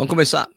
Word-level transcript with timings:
Vamos 0.00 0.08
começar. 0.08 0.48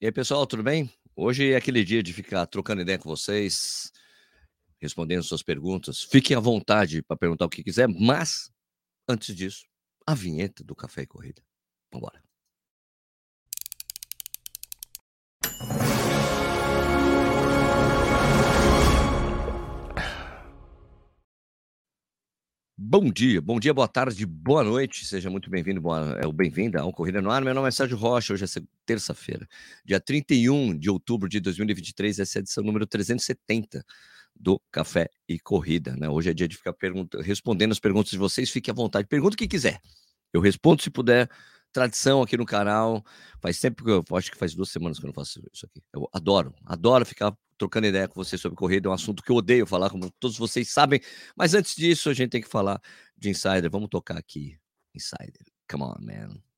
E 0.00 0.06
aí, 0.06 0.12
pessoal, 0.12 0.46
tudo 0.46 0.62
bem? 0.62 0.88
Hoje 1.16 1.50
é 1.50 1.56
aquele 1.56 1.82
dia 1.82 2.00
de 2.00 2.12
ficar 2.12 2.46
trocando 2.46 2.82
ideia 2.82 2.96
com 2.96 3.08
vocês, 3.08 3.90
respondendo 4.80 5.24
suas 5.24 5.42
perguntas. 5.42 6.02
Fiquem 6.02 6.36
à 6.36 6.40
vontade 6.40 7.02
para 7.02 7.16
perguntar 7.16 7.46
o 7.46 7.50
que 7.50 7.64
quiser, 7.64 7.88
mas 7.88 8.52
antes 9.08 9.34
disso, 9.34 9.64
a 10.06 10.14
vinheta 10.14 10.62
do 10.62 10.76
Café 10.76 11.02
e 11.02 11.06
Corrida. 11.08 11.42
Vamos 11.90 12.06
embora. 12.06 12.23
Bom 22.76 23.08
dia, 23.08 23.40
bom 23.40 23.60
dia, 23.60 23.72
boa 23.72 23.86
tarde, 23.86 24.26
boa 24.26 24.64
noite, 24.64 25.06
seja 25.06 25.30
muito 25.30 25.48
bem-vindo, 25.48 25.80
é 26.20 26.26
o 26.26 26.32
bem-vinda 26.32 26.80
ao 26.80 26.92
Corrida 26.92 27.22
no 27.22 27.30
Ar. 27.30 27.40
Meu 27.40 27.54
nome 27.54 27.68
é 27.68 27.70
Sérgio 27.70 27.96
Rocha, 27.96 28.32
hoje 28.32 28.44
é 28.44 28.48
terça-feira, 28.84 29.46
dia 29.84 30.00
31 30.00 30.76
de 30.76 30.90
outubro 30.90 31.28
de 31.28 31.38
2023, 31.38 32.18
essa 32.18 32.36
é 32.36 32.40
a 32.40 32.42
edição 32.42 32.64
número 32.64 32.84
370 32.84 33.84
do 34.34 34.60
Café 34.72 35.08
e 35.28 35.38
Corrida, 35.38 35.94
né? 35.94 36.08
Hoje 36.08 36.30
é 36.30 36.34
dia 36.34 36.48
de 36.48 36.56
ficar 36.56 36.74
respondendo 37.22 37.70
as 37.70 37.78
perguntas 37.78 38.10
de 38.10 38.18
vocês, 38.18 38.50
fique 38.50 38.72
à 38.72 38.74
vontade, 38.74 39.06
pergunta 39.06 39.34
o 39.34 39.38
que 39.38 39.46
quiser. 39.46 39.80
Eu 40.32 40.40
respondo 40.40 40.82
se 40.82 40.90
puder, 40.90 41.30
tradição 41.72 42.22
aqui 42.22 42.36
no 42.36 42.44
canal, 42.44 43.04
faz 43.40 43.60
tempo 43.60 43.84
que 43.84 43.90
eu 43.90 44.16
acho 44.16 44.32
que 44.32 44.36
faz 44.36 44.52
duas 44.52 44.70
semanas 44.70 44.98
que 44.98 45.04
eu 45.04 45.08
não 45.08 45.14
faço 45.14 45.40
isso 45.52 45.64
aqui. 45.64 45.80
Eu 45.92 46.08
adoro, 46.12 46.52
adoro 46.64 47.06
ficar 47.06 47.32
trocando 47.58 47.86
ideia 47.86 48.08
com 48.08 48.14
você 48.14 48.36
sobre 48.38 48.56
corrida, 48.56 48.88
é 48.88 48.90
um 48.90 48.94
assunto 48.94 49.22
que 49.22 49.30
eu 49.30 49.36
odeio 49.36 49.66
falar, 49.66 49.90
como 49.90 50.10
todos 50.18 50.36
vocês 50.38 50.70
sabem. 50.70 51.00
Mas 51.36 51.54
antes 51.54 51.74
disso, 51.76 52.10
a 52.10 52.14
gente 52.14 52.30
tem 52.30 52.42
que 52.42 52.48
falar 52.48 52.80
de 53.16 53.30
Insider. 53.30 53.70
Vamos 53.70 53.88
tocar 53.88 54.16
aqui. 54.16 54.58
Insider. 54.94 55.44
Come 55.70 55.84
on, 55.84 55.96
man. 56.00 56.53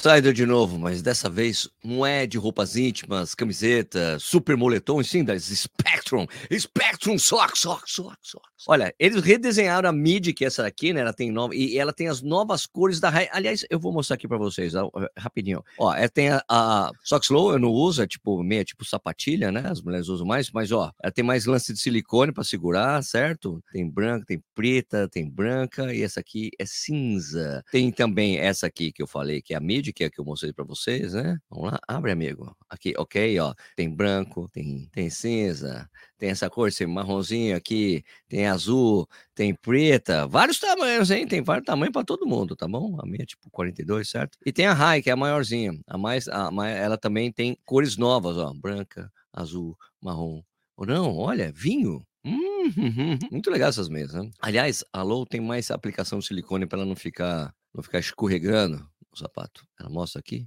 Insider 0.00 0.32
de 0.32 0.46
novo, 0.46 0.78
mas 0.78 1.02
dessa 1.02 1.28
vez 1.28 1.68
não 1.84 2.06
é 2.06 2.26
de 2.26 2.38
roupas 2.38 2.74
íntimas, 2.74 3.34
camiseta, 3.34 4.18
super 4.18 4.56
moletom, 4.56 5.02
sim, 5.02 5.22
das 5.22 5.44
Spectrum. 5.44 6.26
Spectrum 6.50 7.18
Socks, 7.18 7.60
Socks, 7.60 7.92
Socks, 7.92 8.18
Socks. 8.22 8.64
Olha, 8.66 8.94
eles 8.98 9.22
redesenharam 9.22 9.90
a 9.90 9.92
MIDI, 9.92 10.32
que 10.32 10.44
é 10.44 10.46
essa 10.46 10.66
aqui, 10.66 10.94
né? 10.94 11.00
Ela 11.00 11.12
tem 11.12 11.30
nova, 11.30 11.54
e 11.54 11.76
ela 11.76 11.92
tem 11.92 12.08
as 12.08 12.22
novas 12.22 12.64
cores 12.64 12.98
da 12.98 13.10
Aliás, 13.30 13.66
eu 13.68 13.78
vou 13.78 13.92
mostrar 13.92 14.14
aqui 14.14 14.26
para 14.26 14.38
vocês, 14.38 14.74
ó, 14.74 14.90
rapidinho. 15.18 15.62
Ó, 15.78 15.94
ela 15.94 16.08
tem 16.08 16.30
a, 16.30 16.42
a 16.48 16.90
Socks 17.02 17.28
Low, 17.28 17.52
eu 17.52 17.58
não 17.58 17.70
uso, 17.70 18.02
é 18.02 18.06
tipo 18.06 18.42
meia 18.42 18.64
tipo 18.64 18.86
sapatilha, 18.86 19.52
né? 19.52 19.64
As 19.66 19.82
mulheres 19.82 20.08
usam 20.08 20.26
mais, 20.26 20.50
mas 20.50 20.72
ó, 20.72 20.90
ela 21.02 21.12
tem 21.12 21.24
mais 21.24 21.44
lance 21.44 21.74
de 21.74 21.78
silicone 21.78 22.32
para 22.32 22.44
segurar, 22.44 23.02
certo? 23.02 23.62
Tem 23.70 23.86
branca, 23.86 24.24
tem 24.26 24.42
preta, 24.54 25.06
tem 25.08 25.28
branca, 25.28 25.92
e 25.92 26.02
essa 26.02 26.20
aqui 26.20 26.50
é 26.58 26.64
cinza. 26.64 27.62
Tem 27.70 27.92
também 27.92 28.38
essa 28.38 28.66
aqui 28.66 28.92
que 28.92 29.02
eu 29.02 29.06
falei, 29.06 29.42
que 29.42 29.52
é 29.52 29.58
a 29.58 29.60
MIDI, 29.90 29.92
que 29.92 30.04
é 30.04 30.06
a 30.06 30.10
que 30.10 30.20
eu 30.20 30.24
mostrei 30.24 30.52
para 30.52 30.64
vocês, 30.64 31.12
né? 31.12 31.38
Vamos 31.50 31.72
lá, 31.72 31.78
abre, 31.86 32.12
amigo. 32.12 32.56
Aqui, 32.68 32.94
ok, 32.96 33.38
ó. 33.40 33.54
Tem 33.76 33.90
branco, 33.90 34.48
tem, 34.52 34.88
tem 34.92 35.10
cinza, 35.10 35.88
tem 36.18 36.30
essa 36.30 36.48
cor, 36.48 36.68
esse 36.68 36.86
marronzinho 36.86 37.56
aqui, 37.56 38.04
tem 38.28 38.46
azul, 38.46 39.08
tem 39.34 39.54
preta, 39.54 40.26
vários 40.26 40.58
tamanhos, 40.58 41.10
hein? 41.10 41.26
Tem 41.26 41.42
vários 41.42 41.66
tamanhos 41.66 41.92
para 41.92 42.04
todo 42.04 42.26
mundo, 42.26 42.56
tá 42.56 42.66
bom? 42.66 42.98
A 43.00 43.06
minha 43.06 43.22
é 43.22 43.26
tipo 43.26 43.50
42, 43.50 44.08
certo? 44.08 44.38
E 44.44 44.52
tem 44.52 44.66
a 44.66 44.72
High, 44.72 45.02
que 45.02 45.10
é 45.10 45.12
a 45.12 45.16
maiorzinha. 45.16 45.72
A 45.86 45.98
mais, 45.98 46.28
a, 46.28 46.50
ela 46.68 46.96
também 46.96 47.32
tem 47.32 47.56
cores 47.64 47.96
novas, 47.96 48.36
ó. 48.36 48.52
Branca, 48.54 49.12
azul, 49.32 49.76
marrom. 50.00 50.42
Ou 50.76 50.86
não, 50.86 51.16
olha, 51.16 51.52
vinho. 51.52 52.02
Hum, 52.24 52.70
muito 53.30 53.50
legal 53.50 53.70
essas 53.70 53.88
mesas, 53.88 54.22
né? 54.22 54.30
Aliás, 54.40 54.84
a 54.92 55.02
Low 55.02 55.24
tem 55.24 55.40
mais 55.40 55.70
aplicação 55.70 56.18
de 56.18 56.26
silicone 56.26 56.66
para 56.66 56.78
ela 56.78 56.86
não 56.86 56.96
ficar, 56.96 57.54
não 57.74 57.82
ficar 57.82 57.98
escorregando 57.98 58.89
o 59.12 59.18
sapato. 59.18 59.66
Ela 59.78 59.90
mostra 59.90 60.20
aqui. 60.20 60.46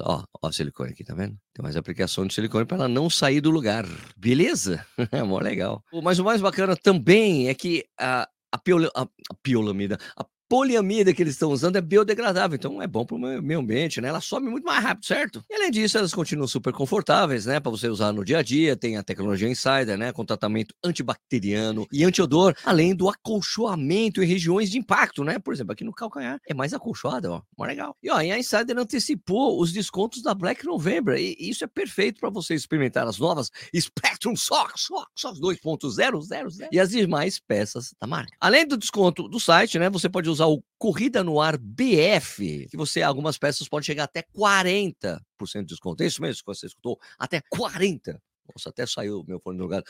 Ó, 0.00 0.24
ó 0.42 0.50
silicone 0.50 0.92
aqui, 0.92 1.04
tá 1.04 1.14
vendo? 1.14 1.38
Tem 1.52 1.62
mais 1.62 1.76
aplicação 1.76 2.26
de 2.26 2.32
silicone 2.32 2.64
para 2.64 2.78
ela 2.78 2.88
não 2.88 3.10
sair 3.10 3.40
do 3.40 3.50
lugar. 3.50 3.84
Beleza? 4.16 4.86
É 5.12 5.22
mó 5.22 5.38
legal. 5.38 5.84
Mas 6.02 6.18
o 6.18 6.24
mais 6.24 6.40
bacana 6.40 6.76
também 6.76 7.48
é 7.48 7.54
que 7.54 7.84
a, 7.98 8.28
a, 8.50 8.58
piol, 8.58 8.86
a, 8.94 9.02
a 9.02 9.34
piolamida, 9.42 9.98
a 10.16 10.24
poliamida 10.52 11.14
que 11.14 11.22
eles 11.22 11.32
estão 11.32 11.50
usando 11.50 11.76
é 11.76 11.80
biodegradável, 11.80 12.56
então 12.56 12.82
é 12.82 12.86
bom 12.86 13.06
para 13.06 13.16
o 13.16 13.18
meio 13.18 13.60
ambiente, 13.60 14.02
né? 14.02 14.08
Ela 14.08 14.20
some 14.20 14.50
muito 14.50 14.64
mais 14.64 14.84
rápido, 14.84 15.06
certo? 15.06 15.42
E 15.48 15.54
além 15.54 15.70
disso, 15.70 15.96
elas 15.96 16.12
continuam 16.12 16.46
super 16.46 16.74
confortáveis, 16.74 17.46
né? 17.46 17.58
Para 17.58 17.70
você 17.70 17.88
usar 17.88 18.12
no 18.12 18.22
dia 18.22 18.36
a 18.36 18.42
dia. 18.42 18.76
Tem 18.76 18.98
a 18.98 19.02
tecnologia 19.02 19.48
Insider, 19.48 19.96
né? 19.96 20.12
Com 20.12 20.26
tratamento 20.26 20.74
antibacteriano 20.84 21.86
e 21.90 22.04
antiodor, 22.04 22.54
além 22.66 22.94
do 22.94 23.08
acolchoamento 23.08 24.22
em 24.22 24.26
regiões 24.26 24.70
de 24.70 24.76
impacto, 24.76 25.24
né? 25.24 25.38
Por 25.38 25.54
exemplo, 25.54 25.72
aqui 25.72 25.84
no 25.84 25.92
calcanhar 25.94 26.38
é 26.46 26.52
mais 26.52 26.74
acolchoada, 26.74 27.32
ó. 27.32 27.40
Mó 27.56 27.64
legal. 27.64 27.96
E 28.02 28.10
ó, 28.10 28.20
e 28.20 28.30
a 28.30 28.38
Insider 28.38 28.76
antecipou 28.76 29.58
os 29.58 29.72
descontos 29.72 30.20
da 30.20 30.34
Black 30.34 30.66
November. 30.66 31.16
E 31.16 31.34
isso 31.40 31.64
é 31.64 31.66
perfeito 31.66 32.20
para 32.20 32.28
você 32.28 32.54
experimentar 32.54 33.08
as 33.08 33.18
novas 33.18 33.50
Spectrum 33.74 34.36
Socks, 34.36 34.88
Socks 35.16 35.40
2.000 35.40 36.68
e 36.70 36.78
as 36.78 36.90
demais 36.90 37.40
peças 37.40 37.94
da 37.98 38.06
marca. 38.06 38.36
Além 38.38 38.68
do 38.68 38.76
desconto 38.76 39.26
do 39.26 39.40
site, 39.40 39.78
né? 39.78 39.88
Você 39.88 40.10
pode 40.10 40.28
usar 40.28 40.41
usar 40.42 40.46
o 40.46 40.62
Corrida 40.78 41.22
no 41.22 41.40
Ar 41.40 41.56
BF, 41.56 42.66
que 42.68 42.76
você, 42.76 43.02
algumas 43.02 43.38
peças 43.38 43.68
podem 43.68 43.86
chegar 43.86 44.04
até 44.04 44.22
40% 44.36 45.20
de 45.60 45.64
desconto. 45.64 46.02
É 46.02 46.06
isso 46.06 46.20
mesmo 46.20 46.40
que 46.40 46.46
você 46.46 46.66
escutou? 46.66 46.98
Até 47.18 47.40
40%. 47.40 48.18
Nossa, 48.54 48.70
até 48.70 48.84
saiu 48.84 49.24
meu 49.26 49.38
fone 49.38 49.58
do 49.58 49.62
lugar. 49.62 49.82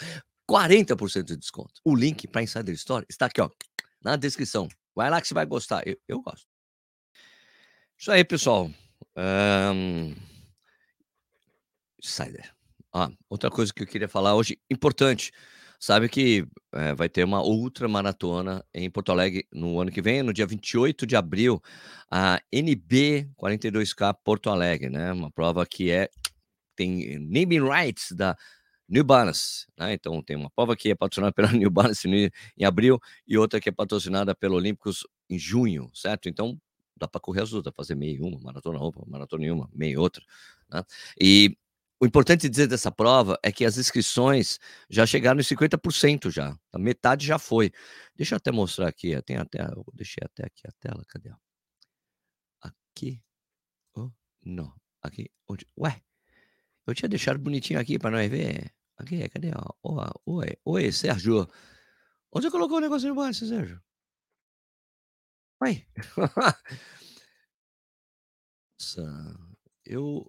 40% 0.48 1.24
de 1.24 1.36
desconto. 1.36 1.72
O 1.84 1.96
link 1.96 2.28
para 2.28 2.42
Insider 2.42 2.74
Store 2.74 3.06
está 3.08 3.26
aqui, 3.26 3.40
ó, 3.40 3.48
na 4.02 4.16
descrição. 4.16 4.68
Vai 4.94 5.08
lá 5.08 5.20
que 5.20 5.28
você 5.28 5.34
vai 5.34 5.46
gostar. 5.46 5.86
Eu, 5.86 5.96
eu 6.06 6.20
gosto. 6.20 6.46
Isso 7.96 8.12
aí, 8.12 8.24
pessoal. 8.24 8.70
Um... 9.16 10.14
Insider. 12.02 12.52
Ah, 12.92 13.10
outra 13.30 13.50
coisa 13.50 13.72
que 13.72 13.82
eu 13.82 13.86
queria 13.86 14.08
falar 14.08 14.34
hoje, 14.34 14.60
importante. 14.70 15.32
Sabe 15.84 16.08
que 16.08 16.46
é, 16.72 16.94
vai 16.94 17.08
ter 17.08 17.24
uma 17.24 17.42
outra 17.42 17.88
maratona 17.88 18.64
em 18.72 18.88
Porto 18.88 19.10
Alegre 19.10 19.48
no 19.52 19.80
ano 19.80 19.90
que 19.90 20.00
vem, 20.00 20.22
no 20.22 20.32
dia 20.32 20.46
28 20.46 21.04
de 21.04 21.16
abril, 21.16 21.60
a 22.08 22.40
NB 22.52 23.28
42K 23.36 24.16
Porto 24.22 24.48
Alegre, 24.48 24.88
né? 24.88 25.12
Uma 25.12 25.28
prova 25.28 25.66
que 25.66 25.90
é 25.90 26.08
tem 26.76 27.18
naming 27.18 27.68
rights 27.68 28.12
da 28.12 28.36
New 28.88 29.02
Balance, 29.02 29.66
né? 29.76 29.92
Então 29.92 30.22
tem 30.22 30.36
uma 30.36 30.50
prova 30.50 30.76
que 30.76 30.88
é 30.92 30.94
patrocinada 30.94 31.32
pela 31.34 31.50
New 31.50 31.68
Balance 31.68 32.06
em 32.56 32.64
abril 32.64 33.00
e 33.26 33.36
outra 33.36 33.60
que 33.60 33.68
é 33.68 33.72
patrocinada 33.72 34.36
pelo 34.36 34.54
Olímpicos 34.54 35.04
em 35.28 35.36
junho, 35.36 35.90
certo? 35.92 36.28
Então 36.28 36.56
dá 36.96 37.08
para 37.08 37.20
correr 37.20 37.42
as 37.42 37.50
duas, 37.50 37.64
dá 37.64 37.72
para 37.72 37.82
fazer 37.82 37.96
meio 37.96 38.24
uma, 38.24 38.38
maratona 38.38 38.78
uma, 38.78 38.92
maratona 39.04 39.40
nenhuma, 39.40 39.68
meio 39.74 40.00
outra, 40.00 40.22
né? 40.70 40.84
E 41.20 41.56
o 42.02 42.04
importante 42.04 42.48
dizer 42.48 42.66
dessa 42.66 42.90
prova 42.90 43.38
é 43.44 43.52
que 43.52 43.64
as 43.64 43.78
inscrições 43.78 44.58
já 44.90 45.06
chegaram 45.06 45.38
em 45.38 45.44
50% 45.44 46.32
já. 46.32 46.58
A 46.72 46.78
metade 46.78 47.24
já 47.24 47.38
foi. 47.38 47.70
Deixa 48.16 48.34
eu 48.34 48.38
até 48.38 48.50
mostrar 48.50 48.88
aqui. 48.88 49.22
Tem 49.22 49.36
até, 49.36 49.62
eu 49.62 49.84
deixei 49.94 50.20
até 50.24 50.44
aqui 50.44 50.62
a 50.66 50.72
tela. 50.80 51.04
Cadê? 51.06 51.32
Aqui. 52.60 53.22
Oh, 53.94 54.10
não. 54.44 54.74
Aqui. 55.00 55.30
Onde? 55.48 55.64
Ué. 55.78 56.02
Eu 56.88 56.92
tinha 56.92 57.08
deixado 57.08 57.38
bonitinho 57.38 57.78
aqui 57.78 58.00
para 58.00 58.10
nós 58.10 58.28
ver. 58.28 58.74
Aqui, 58.96 59.28
cadê? 59.28 59.52
Oh, 59.84 60.00
oi, 60.26 60.56
oi, 60.64 60.90
Sérgio. 60.90 61.48
Onde 62.32 62.46
você 62.46 62.50
colocou 62.50 62.78
o 62.78 62.80
negócio 62.80 63.08
embaixo, 63.08 63.46
Sérgio? 63.46 63.80
Ué. 65.62 65.86
Nossa, 68.80 69.38
eu 69.84 70.28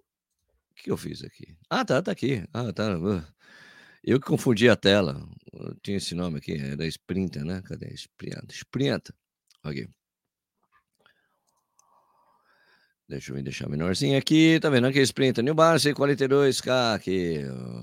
que 0.84 0.90
eu 0.90 0.98
fiz 0.98 1.24
aqui? 1.24 1.56
Ah, 1.70 1.82
tá, 1.82 2.02
tá 2.02 2.12
aqui. 2.12 2.44
Ah, 2.52 2.70
tá. 2.70 2.84
Eu 4.04 4.20
que 4.20 4.26
confundi 4.26 4.68
a 4.68 4.76
tela. 4.76 5.26
Tinha 5.82 5.96
esse 5.96 6.14
nome 6.14 6.36
aqui, 6.38 6.52
é 6.52 6.76
da 6.76 6.86
Sprinter, 6.86 7.42
né? 7.42 7.62
Cadê? 7.64 7.92
Sprinter. 7.94 8.44
Sprinter. 8.50 9.14
Aqui. 9.62 9.88
Deixa 13.06 13.34
eu 13.34 13.42
deixar 13.42 13.68
menorzinho 13.68 14.16
aqui, 14.16 14.58
tá 14.58 14.70
vendo? 14.70 14.86
Aqui, 14.86 14.98
Sprinter, 15.02 15.44
New 15.44 15.54
Balance 15.54 15.92
42K 15.92 16.94
aqui, 16.94 17.42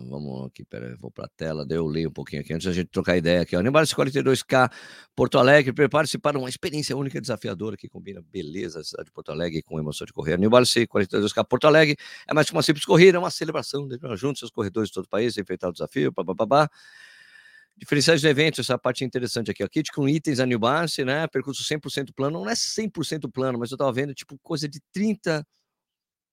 vamos 0.10 0.48
aqui, 0.48 0.66
pera 0.66 0.96
vou 1.00 1.12
pra 1.12 1.28
tela, 1.38 1.64
daí 1.64 1.78
eu 1.78 1.86
leio 1.86 2.10
um 2.10 2.12
pouquinho 2.12 2.42
aqui, 2.42 2.52
antes 2.52 2.66
da 2.66 2.74
gente 2.74 2.88
trocar 2.88 3.16
ideia 3.18 3.42
aqui, 3.42 3.56
ó. 3.56 3.62
New 3.62 3.72
Balance 3.72 3.94
42K, 3.94 4.72
Porto 5.16 5.38
Alegre, 5.38 5.74
prepare-se 5.74 6.18
para 6.18 6.40
uma 6.40 6.50
experiência 6.50 6.98
única 6.98 7.20
e 7.20 7.22
desafiadora 7.22 7.78
que 7.78 7.88
combina 7.88 8.20
beleza 8.32 8.80
da 8.80 8.84
cidade 8.84 9.06
de 9.06 9.12
Porto 9.12 9.32
Alegre 9.32 9.62
com 9.62 9.78
emoção 9.78 10.08
de 10.08 10.12
correr. 10.12 10.40
New 10.40 10.50
Balance 10.50 10.88
42K 10.88 11.46
Porto 11.48 11.68
Alegre 11.68 11.96
é 12.28 12.34
mais 12.34 12.48
que 12.48 12.54
uma 12.54 12.64
simples 12.64 12.84
corrida, 12.84 13.18
é 13.18 13.20
uma 13.20 13.30
celebração, 13.30 13.88
juntos 14.16 14.42
os 14.42 14.50
corredores 14.50 14.90
de 14.90 14.96
todo 14.96 15.06
o 15.06 15.10
país, 15.10 15.38
enfrentar 15.38 15.70
o 15.70 15.72
desafio, 15.72 16.12
babá. 16.12 16.68
Diferenciais 17.82 18.22
do 18.22 18.28
evento, 18.28 18.62
essa 18.62 18.78
parte 18.78 19.04
interessante 19.04 19.50
aqui, 19.50 19.64
ó. 19.64 19.68
Kit 19.68 19.92
com 19.92 20.08
itens 20.08 20.40
a 20.40 20.46
New 20.46 20.60
Balance, 20.60 21.04
né? 21.04 21.26
Percurso 21.28 21.64
100% 21.64 22.14
plano, 22.16 22.40
não 22.40 22.48
é 22.48 22.54
100% 22.54 23.28
plano, 23.32 23.58
mas 23.58 23.72
eu 23.72 23.78
tava 23.78 23.92
vendo 23.92 24.14
tipo 24.14 24.38
coisa 24.44 24.70
de 24.70 24.80
30 24.94 25.44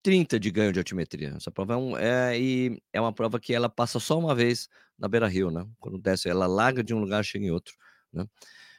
30 0.03 0.39
de 0.39 0.51
ganho 0.51 0.73
de 0.73 0.79
altimetria. 0.79 1.35
Essa 1.37 1.51
prova 1.51 1.75
é, 1.75 1.77
um, 1.77 1.97
é, 1.97 2.39
e 2.39 2.79
é 2.93 3.01
uma 3.01 3.13
prova 3.15 3.41
que 3.41 3.55
ela 3.55 3.69
passa 3.69 3.99
só 3.99 4.19
uma 4.19 4.35
vez 4.35 4.69
na 4.99 5.09
Beira 5.09 5.27
Rio, 5.27 5.51
né? 5.51 5.67
Quando 5.81 5.99
desce, 5.99 6.29
ela 6.29 6.47
larga 6.47 6.85
de 6.85 6.95
um 6.95 7.01
lugar, 7.01 7.25
chega 7.25 7.47
em 7.47 7.51
outro, 7.51 7.75
né? 8.13 8.27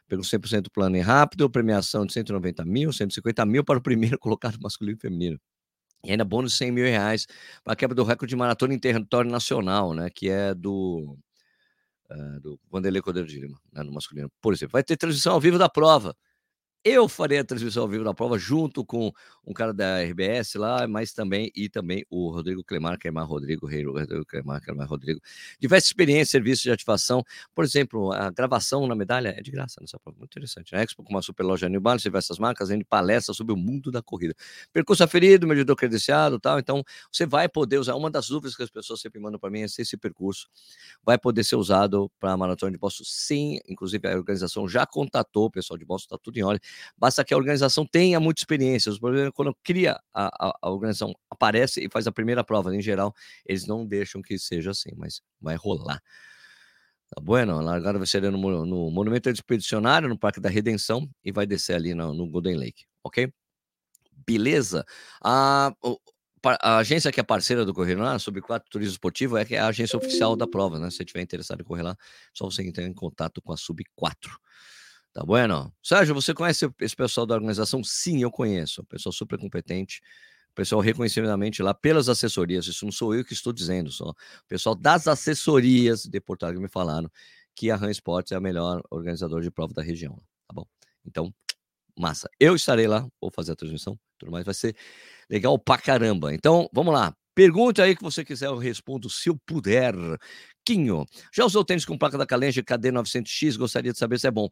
Pelo 0.07 0.23
100% 0.23 0.69
plano 0.71 0.95
e 0.95 1.01
rápido, 1.01 1.49
premiação 1.49 2.05
de 2.05 2.13
190 2.13 2.63
mil, 2.65 2.93
150 2.93 3.45
mil 3.47 3.63
para 3.63 3.79
o 3.79 3.81
primeiro 3.81 4.17
colocado 4.19 4.59
masculino 4.61 4.97
e 4.97 5.01
feminino. 5.01 5.39
E 6.05 6.11
ainda 6.11 6.25
bônus 6.25 6.51
de 6.51 6.57
100 6.59 6.71
mil 6.71 6.85
reais 6.85 7.27
para 7.63 7.73
a 7.73 7.75
quebra 7.75 7.95
do 7.95 8.03
recorde 8.03 8.29
de 8.29 8.35
maratona 8.35 8.73
em 8.75 8.79
território 8.79 9.31
nacional, 9.31 9.93
né? 9.93 10.09
Que 10.09 10.29
é 10.29 10.53
do, 10.53 11.17
do 12.41 12.59
Vanderlei 12.71 13.01
Cordeiro 13.01 13.27
de 13.27 13.39
Lima, 13.39 13.59
né, 13.71 13.83
no 13.83 13.91
masculino. 13.91 14.31
Por 14.41 14.53
exemplo, 14.53 14.73
vai 14.73 14.83
ter 14.83 14.97
transmissão 14.97 15.33
ao 15.33 15.39
vivo 15.39 15.57
da 15.57 15.69
prova. 15.69 16.15
Eu 16.85 17.09
farei 17.09 17.39
a 17.39 17.43
transmissão 17.43 17.83
ao 17.83 17.89
vivo 17.89 18.05
da 18.05 18.13
prova 18.13 18.37
junto 18.37 18.85
com 18.85 19.11
um 19.45 19.51
cara 19.51 19.73
da 19.73 20.01
RBS 20.01 20.55
lá, 20.55 20.87
mas 20.87 21.11
também 21.11 21.51
e 21.53 21.67
também 21.67 22.05
o 22.09 22.31
Rodrigo 22.31 22.63
Clemar, 22.63 22.97
Clemar 22.97 23.27
Rodrigo, 23.27 23.67
Rei 23.67 23.83
Rodrigo 23.83 24.25
Clemar, 24.25 24.61
Clemar 24.63 24.87
Rodrigo. 24.87 25.19
Diversas 25.59 25.89
experiências, 25.89 26.29
serviços 26.29 26.61
de 26.63 26.71
ativação. 26.71 27.21
Por 27.53 27.65
exemplo, 27.65 28.13
a 28.13 28.31
gravação 28.31 28.87
na 28.87 28.95
medalha 28.95 29.35
é 29.37 29.41
de 29.41 29.51
graça 29.51 29.81
nessa 29.81 29.99
prova, 29.99 30.19
muito 30.19 30.31
interessante. 30.31 30.71
Na 30.71 30.81
Expo 30.81 31.03
com 31.03 31.09
uma 31.09 31.21
super 31.21 31.43
loja 31.43 31.67
New 31.67 31.81
Balance, 31.81 32.03
diversas 32.03 32.39
marcas, 32.39 32.71
em 32.71 32.81
palestras 32.81 33.35
sobre 33.35 33.51
o 33.53 33.57
mundo 33.57 33.91
da 33.91 34.01
corrida. 34.01 34.33
Percurso 34.71 35.03
aferido, 35.03 35.45
medidor 35.45 35.75
credenciado 35.75 36.39
tal. 36.39 36.59
Então, 36.59 36.81
você 37.11 37.25
vai 37.25 37.49
poder 37.49 37.77
usar. 37.77 37.95
Uma 37.95 38.09
das 38.09 38.29
dúvidas 38.29 38.55
que 38.55 38.63
as 38.63 38.69
pessoas 38.69 39.01
sempre 39.01 39.19
mandam 39.19 39.37
para 39.37 39.49
mim 39.49 39.61
é 39.61 39.67
se 39.67 39.81
esse 39.81 39.97
percurso 39.97 40.47
vai 41.03 41.17
poder 41.17 41.43
ser 41.43 41.57
usado 41.57 42.09
para 42.21 42.31
a 42.31 42.37
maratona 42.37 42.71
de 42.71 42.77
Boston. 42.77 43.03
Sim, 43.05 43.59
inclusive 43.67 44.07
a 44.07 44.15
organização 44.15 44.65
já 44.65 44.85
contatou 44.85 45.47
o 45.47 45.51
pessoal 45.51 45.77
de 45.77 45.83
Boston, 45.83 46.15
está 46.15 46.17
tudo 46.23 46.37
em 46.37 46.43
ordem 46.43 46.68
Basta 46.97 47.23
que 47.23 47.33
a 47.33 47.37
organização 47.37 47.85
tenha 47.85 48.19
muita 48.19 48.41
experiência. 48.41 48.91
Os 48.91 48.99
problemas 48.99 49.31
quando 49.33 49.55
cria 49.63 49.99
a, 50.13 50.53
a, 50.61 50.69
organização 50.69 51.13
aparece 51.29 51.83
e 51.83 51.89
faz 51.89 52.07
a 52.07 52.11
primeira 52.11 52.43
prova. 52.43 52.75
Em 52.75 52.81
geral, 52.81 53.13
eles 53.45 53.65
não 53.65 53.85
deixam 53.85 54.21
que 54.21 54.37
seja 54.37 54.71
assim, 54.71 54.91
mas 54.95 55.21
vai 55.39 55.55
rolar. 55.55 56.01
Tá 57.09 57.21
bueno? 57.21 57.57
A 57.57 57.61
largada 57.61 57.97
vai 57.97 58.07
ser 58.07 58.21
no, 58.21 58.65
no 58.65 58.91
Monumento 58.91 59.29
Expedicionário, 59.29 60.07
no 60.07 60.17
Parque 60.17 60.39
da 60.39 60.49
Redenção, 60.49 61.09
e 61.23 61.31
vai 61.31 61.45
descer 61.45 61.75
ali 61.75 61.93
no, 61.93 62.13
no 62.13 62.27
Golden 62.29 62.55
Lake, 62.55 62.85
ok? 63.03 63.33
Beleza? 64.27 64.85
A, 65.23 65.73
a 66.43 66.77
agência 66.77 67.11
que 67.11 67.19
é 67.19 67.23
parceira 67.23 67.65
do 67.65 67.73
Correio 67.73 67.99
lá, 67.99 68.19
sobre 68.19 68.41
quatro 68.41 68.69
turismo 68.69 68.91
esportivo, 68.91 69.37
é, 69.37 69.45
é 69.49 69.57
a 69.57 69.67
agência 69.67 69.97
oficial 69.97 70.35
da 70.35 70.47
prova, 70.47 70.79
né? 70.79 70.89
Se 70.89 70.97
você 70.97 71.03
estiver 71.03 71.21
interessado 71.21 71.61
em 71.61 71.63
correr 71.63 71.81
lá, 71.81 71.97
só 72.33 72.45
você 72.45 72.61
entrar 72.61 72.83
em 72.83 72.93
contato 72.93 73.41
com 73.41 73.51
a 73.51 73.57
Sub 73.57 73.83
4. 73.95 74.39
Tá 75.13 75.23
bueno? 75.23 75.73
Sérgio, 75.81 76.13
você 76.13 76.33
conhece 76.33 76.69
esse 76.79 76.95
pessoal 76.95 77.25
da 77.25 77.35
organização? 77.35 77.83
Sim, 77.83 78.21
eu 78.21 78.31
conheço. 78.31 78.83
Pessoal 78.85 79.11
super 79.11 79.39
competente, 79.39 80.01
pessoal 80.59 80.81
reconhecidamente 80.81 81.63
lá 81.63 81.73
pelas 81.73 82.09
assessorias. 82.09 82.67
Isso 82.67 82.85
não 82.85 82.91
sou 82.91 83.15
eu 83.15 83.23
que 83.23 83.33
estou 83.33 83.53
dizendo, 83.53 83.91
só 83.91 84.09
o 84.09 84.15
pessoal 84.47 84.75
das 84.75 85.07
assessorias 85.07 86.05
de 86.05 86.19
Porto 86.19 86.43
Alegre 86.43 86.61
me 86.61 86.67
falaram 86.67 87.09
que 87.55 87.71
a 87.71 87.75
Ram 87.75 87.89
Sports 87.91 88.31
é 88.31 88.35
a 88.35 88.39
melhor 88.41 88.81
organizadora 88.89 89.41
de 89.41 89.49
prova 89.49 89.73
da 89.73 89.81
região. 89.81 90.21
Tá 90.47 90.53
bom? 90.53 90.65
Então, 91.05 91.33
massa. 91.97 92.29
Eu 92.39 92.55
estarei 92.55 92.87
lá, 92.87 93.07
vou 93.21 93.31
fazer 93.31 93.53
a 93.53 93.55
transmissão, 93.55 93.97
tudo 94.17 94.31
mais. 94.31 94.45
Vai 94.45 94.53
ser 94.53 94.75
legal 95.29 95.57
pra 95.57 95.77
caramba. 95.77 96.33
Então, 96.33 96.69
vamos 96.73 96.93
lá. 96.93 97.15
Pergunta 97.33 97.83
aí 97.83 97.95
que 97.95 98.03
você 98.03 98.25
quiser, 98.25 98.47
eu 98.47 98.57
respondo 98.57 99.09
se 99.09 99.29
eu 99.29 99.37
puder. 99.45 99.95
Quinho, 100.65 101.05
já 101.33 101.45
usou 101.45 101.63
tênis 101.63 101.85
com 101.85 101.97
placa 101.97 102.17
da 102.17 102.25
Calenje 102.25 102.61
KD900X? 102.61 103.57
Gostaria 103.57 103.93
de 103.93 103.97
saber 103.97 104.19
se 104.19 104.27
é 104.27 104.31
bom. 104.31 104.49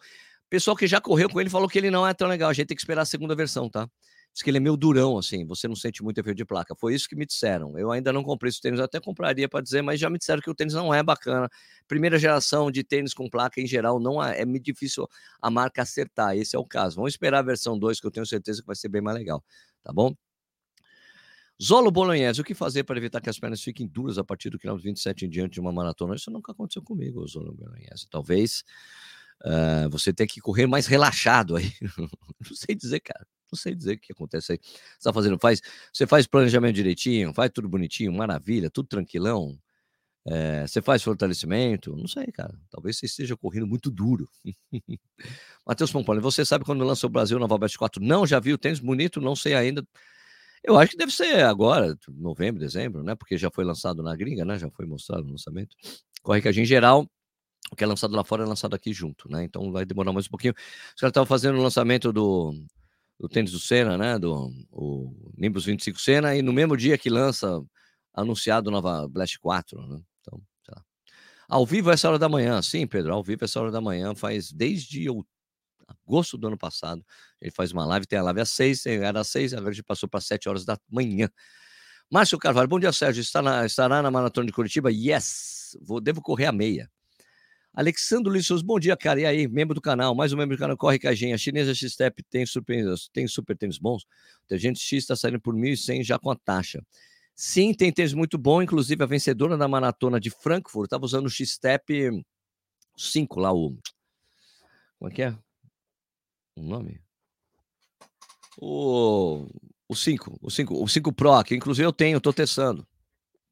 Pessoal 0.50 0.78
que 0.78 0.88
já 0.88 1.02
correu 1.02 1.30
com 1.30 1.42
ele 1.42 1.50
falou 1.50 1.68
que 1.68 1.78
ele 1.78 1.92
não 1.92 2.08
é 2.08 2.14
tão 2.14 2.28
legal. 2.28 2.50
A 2.50 2.54
gente 2.54 2.68
tem 2.68 2.76
que 2.76 2.82
esperar 2.82 3.02
a 3.02 3.06
segunda 3.06 3.36
versão, 3.36 3.70
tá? 3.70 3.90
Diz 4.34 4.44
que 4.44 4.50
ele 4.50 4.58
é 4.58 4.62
meio 4.62 4.78
durão, 4.78 5.18
assim, 5.18 5.46
você 5.46 5.68
não 5.68 5.76
sente 5.76 6.04
muito 6.04 6.20
efeito 6.20 6.38
de 6.38 6.46
placa. 6.46 6.76
Foi 6.76 6.94
isso 6.94 7.10
que 7.10 7.16
me 7.16 7.26
disseram. 7.26 7.78
Eu 7.78 7.92
ainda 7.92 8.14
não 8.14 8.24
comprei 8.24 8.50
esse 8.50 8.62
tênis, 8.62 8.78
eu 8.80 8.86
até 8.86 9.00
compraria 9.00 9.50
para 9.50 9.62
dizer, 9.62 9.82
mas 9.82 10.00
já 10.00 10.10
me 10.10 10.20
disseram 10.20 10.42
que 10.42 10.50
o 10.50 10.54
tênis 10.54 10.76
não 10.76 10.94
é 10.94 11.02
bacana. 11.02 11.50
Primeira 11.88 12.20
geração 12.20 12.70
de 12.70 12.84
tênis 12.84 13.14
com 13.14 13.28
placa, 13.28 13.60
em 13.60 13.66
geral, 13.66 14.00
não 14.00 14.24
é, 14.24 14.42
é 14.42 14.46
muito 14.46 14.64
difícil 14.64 15.08
a 15.42 15.50
marca 15.50 15.82
acertar. 15.82 16.38
Esse 16.38 16.56
é 16.56 16.60
o 16.60 16.66
caso. 16.66 16.98
Vamos 16.98 17.14
esperar 17.14 17.40
a 17.40 17.42
versão 17.42 17.80
2, 17.80 18.00
que 18.00 18.06
eu 18.06 18.12
tenho 18.12 18.26
certeza 18.26 18.62
que 18.62 18.68
vai 18.68 18.76
ser 18.76 18.90
bem 18.90 19.02
mais 19.02 19.18
legal, 19.18 19.44
tá 19.84 19.92
bom? 19.92 20.14
Zolo 21.62 21.90
Bolognese, 21.90 22.40
o 22.40 22.44
que 22.44 22.54
fazer 22.54 22.84
para 22.84 22.98
evitar 22.98 23.20
que 23.20 23.32
as 23.32 23.40
pernas 23.40 23.64
fiquem 23.64 23.88
duras 23.88 24.20
a 24.20 24.24
partir 24.24 24.52
do 24.52 24.60
quilômetro 24.60 24.84
27 24.84 25.26
em 25.26 25.30
diante 25.30 25.54
de 25.54 25.60
uma 25.60 25.72
maratona? 25.72 26.14
Isso 26.14 26.30
nunca 26.30 26.52
aconteceu 26.52 26.84
comigo, 26.84 27.28
Zolo 27.28 27.52
Bolognese. 27.52 28.08
Talvez 28.12 28.64
Uh, 29.46 29.90
você 29.90 30.12
tem 30.12 30.26
que 30.28 30.42
correr 30.42 30.68
mais 30.68 30.88
relaxado 30.88 31.56
aí. 31.56 31.72
não 31.98 32.56
sei 32.56 32.76
dizer, 32.76 33.00
cara. 33.00 33.26
Não 33.52 33.58
sei 33.58 33.74
dizer 33.74 33.94
o 33.94 34.00
que 34.00 34.12
acontece 34.12 34.54
aí. 34.54 34.60
Você 34.62 34.98
está 34.98 35.14
fazendo, 35.14 35.38
faz, 35.40 35.62
você 35.94 36.06
faz 36.06 36.28
planejamento 36.28 36.76
direitinho, 36.76 37.34
faz 37.34 37.50
tudo 37.54 37.70
bonitinho, 37.70 38.12
maravilha, 38.12 38.70
tudo 38.70 38.88
tranquilão. 38.88 39.58
É, 40.30 40.68
você 40.68 40.82
faz 40.82 41.02
fortalecimento? 41.02 41.96
Não 41.96 42.08
sei, 42.08 42.26
cara. 42.28 42.54
Talvez 42.70 42.98
você 42.98 43.06
esteja 43.06 43.38
correndo 43.38 43.66
muito 43.66 43.90
duro. 43.90 44.28
Matheus 45.66 45.92
Pomponi, 45.92 46.20
você 46.20 46.44
sabe 46.44 46.66
quando 46.66 46.84
lança 46.84 47.08
o 47.08 47.10
Brasil 47.10 47.40
na 47.40 47.48
Valbest 47.48 47.78
4? 47.78 48.04
Não, 48.04 48.28
já 48.28 48.38
vi 48.40 48.52
o 48.52 48.58
tênis 48.58 48.80
bonito, 48.80 49.22
não 49.22 49.36
sei 49.36 49.54
ainda. 49.54 49.88
Eu 50.62 50.78
acho 50.78 50.92
que 50.92 50.98
deve 50.98 51.14
ser 51.14 51.46
agora, 51.46 51.98
novembro, 52.10 52.60
dezembro, 52.60 53.02
né? 53.04 53.16
Porque 53.16 53.38
já 53.38 53.50
foi 53.50 53.64
lançado 53.64 54.04
na 54.04 54.14
gringa, 54.18 54.44
né? 54.44 54.60
Já 54.60 54.70
foi 54.70 54.86
mostrado 54.86 55.26
o 55.26 55.32
lançamento. 55.32 55.78
Corre 56.22 56.42
que 56.42 56.50
a 56.50 56.52
gente, 56.52 56.66
em 56.66 56.68
geral, 56.68 57.10
o 57.72 57.76
que 57.76 57.84
é 57.84 57.88
lançado 57.88 58.16
lá 58.16 58.24
fora 58.24 58.44
é 58.44 58.46
lançado 58.48 58.76
aqui 58.76 58.94
junto, 58.94 59.30
né? 59.30 59.44
Então 59.44 59.72
vai 59.72 59.86
demorar 59.86 60.14
mais 60.14 60.28
um 60.28 60.30
pouquinho. 60.30 60.54
Os 60.56 61.00
caras 61.00 61.12
estavam 61.12 61.26
fazendo 61.26 61.58
o 61.58 61.62
lançamento 61.62 62.14
do, 62.14 62.54
do 63.20 63.28
tênis 63.28 63.52
do 63.52 63.60
Senna, 63.60 63.98
né? 63.98 64.18
Do 64.18 64.52
o 64.72 65.32
Nimbus 65.38 65.66
25 65.66 66.00
Senna, 66.00 66.36
e 66.36 66.42
no 66.42 66.54
mesmo 66.54 66.78
dia 66.78 66.98
que 66.98 67.10
lança, 67.10 67.62
anunciado 68.14 68.72
nova 68.72 69.08
Blast 69.08 69.38
4, 69.40 69.82
né? 69.88 70.02
Então, 70.22 70.42
sei 70.66 70.74
lá. 70.76 70.84
Ao 71.50 71.66
vivo 71.66 71.92
essa 71.92 72.08
hora 72.10 72.20
da 72.20 72.30
manhã, 72.30 72.62
sim, 72.62 72.88
Pedro, 72.88 73.14
ao 73.14 73.24
vivo 73.24 73.46
essa 73.46 73.60
hora 73.60 73.72
da 73.72 73.82
manhã, 73.82 74.16
faz 74.16 74.52
desde 74.52 75.08
agosto 75.88 76.38
do 76.38 76.48
ano 76.48 76.58
passado. 76.58 77.04
Ele 77.42 77.52
faz 77.52 77.72
uma 77.72 77.86
live, 77.86 78.06
tem 78.06 78.20
a 78.20 78.24
live 78.24 78.42
às 78.42 78.50
seis, 78.50 78.86
era 78.86 79.22
às 79.22 79.28
seis, 79.28 79.54
agora 79.54 79.70
a 79.70 79.74
gente 79.74 79.86
passou 79.86 80.10
para 80.10 80.20
sete 80.20 80.50
horas 80.50 80.66
da 80.66 80.78
manhã. 80.90 81.30
Márcio 82.10 82.38
Carvalho, 82.40 82.68
bom 82.68 82.80
dia, 82.80 82.92
Sérgio. 82.92 83.22
Está 83.22 83.42
na, 83.42 83.66
estará 83.66 84.02
na 84.02 84.10
maratona 84.10 84.48
de 84.48 84.54
Curitiba? 84.54 84.90
Yes! 84.92 85.78
Vou, 85.82 86.00
devo 86.00 86.22
correr 86.22 86.46
a 86.46 86.52
meia. 86.52 86.90
Alexandre 87.78 88.42
Souza, 88.42 88.64
bom 88.66 88.80
dia, 88.80 88.98
cara. 88.98 89.22
E 89.22 89.26
aí, 89.28 89.48
membro 89.48 89.76
do 89.76 89.82
canal, 89.82 90.16
mais 90.16 90.34
um 90.34 90.36
membro 90.36 90.58
do 90.58 90.60
canal 90.60 90.76
Corre 90.76 90.98
Cajinha. 90.98 91.36
A 91.36 91.38
chinesa 91.38 91.76
X-Step 91.76 92.24
tem 92.24 92.44
tem 93.14 93.28
super 93.28 93.56
tênis 93.56 93.78
bons? 93.78 94.04
O 94.50 94.58
gente 94.58 94.80
X 94.80 95.04
está 95.04 95.16
saindo 95.16 95.40
por 95.40 95.54
1.100 95.54 96.04
já 96.04 96.18
com 96.18 96.32
a 96.32 96.36
taxa. 96.36 96.84
Sim, 97.36 97.76
tem 97.76 97.94
tênis 97.94 98.16
muito 98.16 98.36
bom, 98.36 98.64
inclusive 98.64 99.04
a 99.04 99.06
vencedora 99.06 99.56
da 99.56 99.68
maratona 99.68 100.20
de 100.20 100.32
Frankfurt 100.32 100.86
estava 100.86 101.06
usando 101.06 101.28
o 101.28 101.30
X-Step 101.30 102.26
5 102.98 103.40
lá, 103.40 103.54
o. 103.54 103.78
Como 104.98 105.12
é 105.12 105.14
que 105.14 105.22
é? 105.22 105.38
O 106.56 106.64
nome? 106.64 107.00
O, 108.60 109.46
o 109.88 109.96
5, 109.96 110.40
o 110.42 110.50
5, 110.50 110.84
o 110.84 110.88
5 110.88 111.14
Pro, 111.14 111.44
que 111.44 111.56
inclusive 111.56 111.86
eu 111.86 111.94
tenho, 111.94 112.18
estou 112.18 112.34
testando. 112.34 112.88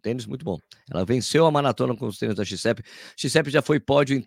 Tênis 0.05 0.27
muito 0.27 0.45
bom. 0.45 0.59
Ela 0.91 1.03
venceu 1.03 1.47
a 1.47 1.51
maratona 1.51 1.95
com 1.95 2.05
os 2.05 2.19
tênis 2.19 2.35
da 2.35 2.45
XCEP. 2.45 2.83
XCEP 3.17 3.49
já 3.49 3.59
foi 3.59 3.79
pódio 3.79 4.23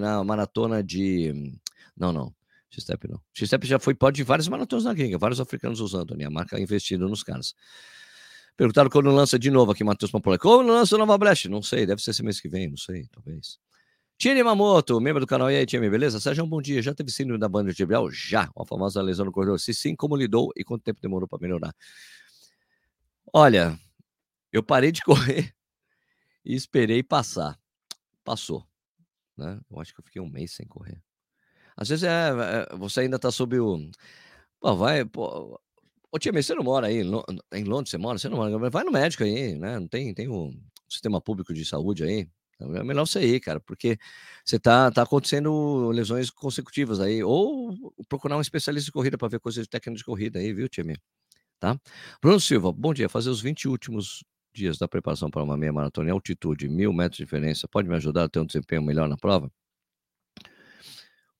na 0.00 0.24
maratona 0.24 0.82
de. 0.82 1.56
Não, 1.96 2.12
não. 2.12 2.34
XCEP 2.68 3.08
não. 3.08 3.20
XCEP 3.32 3.64
já 3.64 3.78
foi 3.78 3.94
pódio 3.94 4.24
de 4.24 4.26
várias 4.26 4.48
maratonas 4.48 4.86
na 4.86 4.92
gringa, 4.92 5.16
vários 5.18 5.38
africanos 5.38 5.78
usando 5.78 6.14
ali, 6.14 6.24
a 6.24 6.30
marca 6.30 6.60
investindo 6.60 7.08
nos 7.08 7.22
caras. 7.22 7.54
Perguntaram 8.56 8.90
quando 8.90 9.08
lança 9.12 9.38
de 9.38 9.52
novo 9.52 9.70
aqui, 9.70 9.84
Matheus 9.84 10.10
Pampolé. 10.10 10.36
Quando 10.36 10.66
lança 10.66 10.98
Nova 10.98 11.16
Blast? 11.16 11.48
Não 11.48 11.62
sei, 11.62 11.86
deve 11.86 12.02
ser 12.02 12.10
esse 12.10 12.24
mês 12.24 12.40
que 12.40 12.48
vem, 12.48 12.68
não 12.68 12.76
sei, 12.76 13.06
talvez. 13.12 13.60
Tine 14.18 14.42
Mamoto, 14.42 15.00
membro 15.00 15.20
do 15.20 15.28
canal. 15.28 15.48
E 15.48 15.54
aí, 15.54 15.64
beleza? 15.88 16.18
Sérgio, 16.18 16.44
um 16.44 16.48
bom 16.48 16.60
dia. 16.60 16.82
Já 16.82 16.92
teve 16.92 17.12
síndrome 17.12 17.38
da 17.38 17.48
banda 17.48 17.72
Gabriel? 17.72 18.10
Já. 18.10 18.50
A 18.58 18.66
famosa 18.66 19.00
lesão 19.00 19.26
no 19.26 19.32
corredor. 19.32 19.60
Se 19.60 19.72
sim, 19.72 19.94
como 19.94 20.16
lidou 20.16 20.50
e 20.56 20.64
quanto 20.64 20.82
tempo 20.82 21.00
demorou 21.00 21.28
para 21.28 21.38
melhorar? 21.40 21.72
Olha, 23.32 23.78
eu 24.52 24.62
parei 24.62 24.92
de 24.92 25.02
correr 25.04 25.54
e 26.44 26.54
esperei 26.54 27.02
passar. 27.02 27.58
Passou. 28.24 28.66
Né? 29.36 29.60
Eu 29.70 29.80
acho 29.80 29.94
que 29.94 30.00
eu 30.00 30.04
fiquei 30.04 30.20
um 30.20 30.28
mês 30.28 30.52
sem 30.52 30.66
correr. 30.66 31.02
Às 31.76 31.88
vezes 31.88 32.04
é, 32.04 32.30
é 32.72 32.76
você 32.76 33.00
ainda 33.00 33.16
está 33.16 33.30
sob 33.30 33.58
o. 33.58 33.90
Pô, 34.60 34.76
vai. 34.76 35.04
Pô, 35.04 35.58
Ô, 36.12 36.18
tia, 36.18 36.32
você 36.32 36.54
não 36.54 36.64
mora 36.64 36.88
aí 36.88 37.02
em 37.52 37.64
Londres, 37.64 37.90
você 37.90 37.96
mora? 37.96 38.18
Você 38.18 38.28
não 38.28 38.36
mora? 38.36 38.70
Vai 38.70 38.82
no 38.82 38.90
médico 38.90 39.22
aí, 39.22 39.54
né? 39.54 39.78
Não 39.78 39.86
tem, 39.86 40.12
tem 40.12 40.28
o 40.28 40.52
sistema 40.88 41.20
público 41.20 41.54
de 41.54 41.64
saúde 41.64 42.02
aí. 42.02 42.28
É 42.58 42.82
melhor 42.82 43.06
você 43.06 43.20
ir, 43.24 43.40
cara, 43.40 43.60
porque 43.60 43.96
você 44.44 44.58
tá, 44.58 44.90
tá 44.90 45.02
acontecendo 45.02 45.90
lesões 45.92 46.28
consecutivas 46.28 47.00
aí. 47.00 47.22
Ou 47.22 47.94
procurar 48.08 48.36
um 48.36 48.40
especialista 48.40 48.86
de 48.86 48.92
corrida 48.92 49.16
para 49.16 49.28
ver 49.28 49.40
coisas 49.40 49.66
de 49.66 49.94
de 49.94 50.04
corrida 50.04 50.40
aí, 50.40 50.52
viu, 50.52 50.68
tia? 50.68 50.84
Tá? 51.60 51.78
Bruno 52.20 52.40
Silva, 52.40 52.72
bom 52.72 52.92
dia. 52.92 53.08
Fazer 53.08 53.30
os 53.30 53.40
20 53.40 53.68
últimos 53.68 54.24
dias 54.52 54.78
da 54.78 54.88
preparação 54.88 55.30
para 55.30 55.42
uma 55.42 55.56
meia 55.56 55.72
maratona 55.72 56.10
em 56.10 56.12
altitude, 56.12 56.68
mil 56.68 56.92
metros 56.92 57.18
de 57.18 57.24
diferença, 57.24 57.68
pode 57.68 57.88
me 57.88 57.96
ajudar 57.96 58.24
a 58.24 58.28
ter 58.28 58.40
um 58.40 58.46
desempenho 58.46 58.82
melhor 58.82 59.08
na 59.08 59.16
prova? 59.16 59.50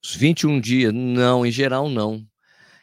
Os 0.03 0.15
21 0.15 0.61
dias, 0.61 0.93
não, 0.93 1.45
em 1.45 1.51
geral 1.51 1.89
não. 1.89 2.27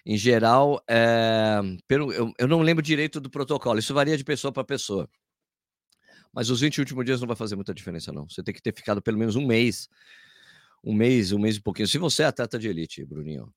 Em 0.05 0.17
geral, 0.17 0.81
é, 0.87 1.59
pelo, 1.87 2.13
eu, 2.13 2.31
eu 2.37 2.47
não 2.47 2.61
lembro 2.61 2.81
direito 2.81 3.19
do 3.19 3.29
protocolo, 3.29 3.79
isso 3.79 3.93
varia 3.93 4.15
de 4.15 4.23
pessoa 4.23 4.51
para 4.51 4.63
pessoa. 4.63 5.09
Mas 6.33 6.49
os 6.49 6.61
20 6.61 6.79
últimos 6.79 7.03
dias 7.03 7.19
não 7.19 7.27
vai 7.27 7.35
fazer 7.35 7.55
muita 7.55 7.73
diferença, 7.73 8.11
não. 8.11 8.29
Você 8.29 8.43
tem 8.43 8.53
que 8.53 8.61
ter 8.61 8.73
ficado 8.73 9.01
pelo 9.01 9.17
menos 9.17 9.35
um 9.35 9.45
mês. 9.45 9.89
Um 10.83 10.93
mês, 10.93 11.31
um 11.31 11.39
mês 11.39 11.55
e 11.57 11.61
pouquinho. 11.61 11.87
Se 11.87 11.97
você 11.97 12.23
é 12.23 12.27
atleta 12.27 12.59
de 12.59 12.67
elite, 12.67 13.03
Bruninho. 13.03 13.51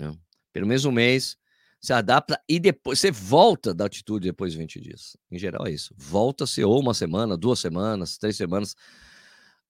Né? 0.00 0.16
Pelo 0.52 0.66
menos 0.66 0.84
um 0.84 0.90
mês, 0.92 1.36
se 1.84 1.92
adapta 1.92 2.40
e 2.48 2.58
depois 2.58 2.98
você 2.98 3.10
volta 3.10 3.74
da 3.74 3.84
altitude 3.84 4.26
depois 4.26 4.52
de 4.52 4.58
20 4.58 4.80
dias. 4.80 5.18
Em 5.30 5.38
geral 5.38 5.66
é 5.66 5.70
isso. 5.70 5.94
Volta-se 5.98 6.64
ou 6.64 6.80
uma 6.80 6.94
semana, 6.94 7.36
duas 7.36 7.58
semanas, 7.58 8.16
três 8.16 8.38
semanas 8.38 8.74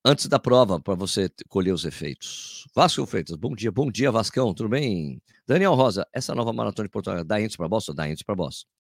antes 0.05 0.29
da 0.29 0.39
prova 0.39 0.79
para 0.79 0.95
você 0.95 1.29
colher 1.49 1.73
os 1.73 1.85
efeitos. 1.85 2.69
Vasco 2.73 3.05
Freitas, 3.05 3.35
bom 3.37 3.53
dia, 3.53 3.73
bom 3.73 3.91
dia 3.91 4.13
Vascão, 4.13 4.55
tudo 4.55 4.69
bem? 4.69 5.21
Daniel 5.45 5.75
Rosa, 5.75 6.07
essa 6.13 6.37
nova 6.37 6.53
maratona 6.53 6.87
de 6.87 6.93
Portugal 6.93 7.25
dá 7.25 7.41
índice 7.41 7.57
para 7.57 7.69
bosta? 7.69 7.93
Dá 7.93 8.09
índice 8.09 8.25
para 8.25 8.37
bosta. 8.37 8.71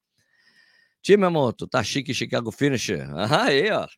Time 1.02 1.28
Moto, 1.28 1.66
tá 1.66 1.82
chique 1.82 2.14
Chicago 2.14 2.52
Finisher. 2.52 3.10
Ah, 3.16 3.46
aí, 3.50 3.68
ó. 3.72 3.88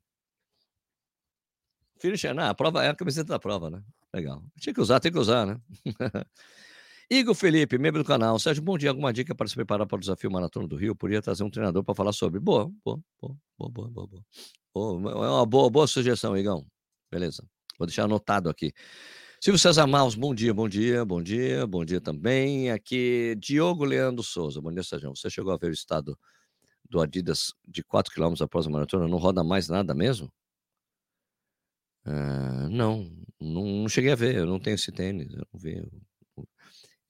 Finisher, 1.99 2.35
não, 2.35 2.45
a 2.45 2.55
prova 2.55 2.83
é 2.83 2.89
a 2.89 2.95
camiseta 2.95 3.29
da 3.29 3.39
prova, 3.39 3.69
né? 3.69 3.83
Legal. 4.15 4.43
Tinha 4.59 4.73
que 4.73 4.81
usar, 4.81 4.99
tem 4.99 5.13
que 5.13 5.19
usar, 5.19 5.45
né? 5.45 5.61
Igor 7.09 7.35
Felipe, 7.35 7.79
membro 7.79 8.03
do 8.03 8.07
canal. 8.07 8.39
Sérgio, 8.39 8.63
bom 8.63 8.77
dia. 8.77 8.91
Alguma 8.91 9.13
dica 9.13 9.35
para 9.35 9.47
se 9.47 9.55
preparar 9.55 9.87
para 9.87 9.97
o 9.97 10.01
desafio 10.01 10.31
Maratona 10.31 10.67
do 10.67 10.77
Rio? 10.77 10.95
Podia 10.95 11.23
trazer 11.23 11.45
um 11.45 11.51
treinador 11.51 11.85
para 11.85 11.95
falar 11.95 12.13
sobre. 12.13 12.41
Boa, 12.41 12.71
boa, 12.85 13.01
boa, 13.21 13.37
boa, 13.57 13.89
boa, 13.89 14.09
boa. 14.75 15.13
É 15.13 15.29
uma 15.29 15.47
boa, 15.47 15.71
boa 15.71 15.87
sugestão, 15.87 16.37
Igão. 16.37 16.67
Beleza. 17.11 17.45
Vou 17.79 17.87
deixar 17.87 18.05
anotado 18.05 18.49
aqui. 18.49 18.73
Silvio 19.41 19.59
César 19.59 19.87
Maus, 19.87 20.17
bom 20.17 20.35
dia, 20.35 20.53
bom 20.53 20.69
dia, 20.69 21.05
bom 21.05 21.23
dia, 21.23 21.67
bom 21.67 21.85
dia 21.85 22.01
também. 22.01 22.71
Aqui, 22.73 23.37
Diogo 23.39 23.85
Leandro 23.85 24.25
Souza. 24.25 24.61
Bom 24.61 24.73
dia, 24.73 24.83
Sérgio. 24.83 25.15
Você 25.15 25.31
chegou 25.31 25.53
a 25.53 25.57
ver 25.57 25.69
o 25.69 25.73
estado 25.73 26.19
do 26.91 27.01
Adidas 27.01 27.53
de 27.67 27.85
4 27.85 28.13
km 28.13 28.35
após 28.41 28.67
a 28.67 28.71
maratona? 28.71 29.07
Não 29.07 29.19
roda 29.19 29.45
mais 29.45 29.69
nada 29.69 29.95
mesmo? 29.95 30.33
Uh, 32.05 32.69
não, 32.71 33.09
não, 33.41 33.89
cheguei 33.89 34.11
a 34.11 34.17
ver. 34.17 34.35
Eu 34.35 34.47
não 34.47 34.59
tenho 34.59 34.75
esse 34.75 34.91
tênis. 34.91 35.33
Eu 35.33 35.47
não 35.53 35.61
vi. 35.61 35.87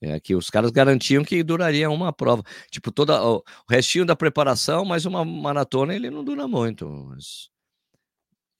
É 0.00 0.20
que 0.20 0.34
os 0.34 0.50
caras 0.50 0.70
garantiam 0.70 1.24
que 1.24 1.42
duraria 1.42 1.88
uma 1.88 2.12
prova. 2.12 2.42
Tipo, 2.70 2.92
toda, 2.92 3.22
o, 3.24 3.42
restinho 3.68 4.04
da 4.04 4.14
preparação, 4.14 4.84
mas 4.84 5.06
uma 5.06 5.24
maratona 5.24 5.94
ele 5.94 6.10
não 6.10 6.22
dura 6.22 6.46
muito. 6.46 6.88
Mas... 6.88 7.48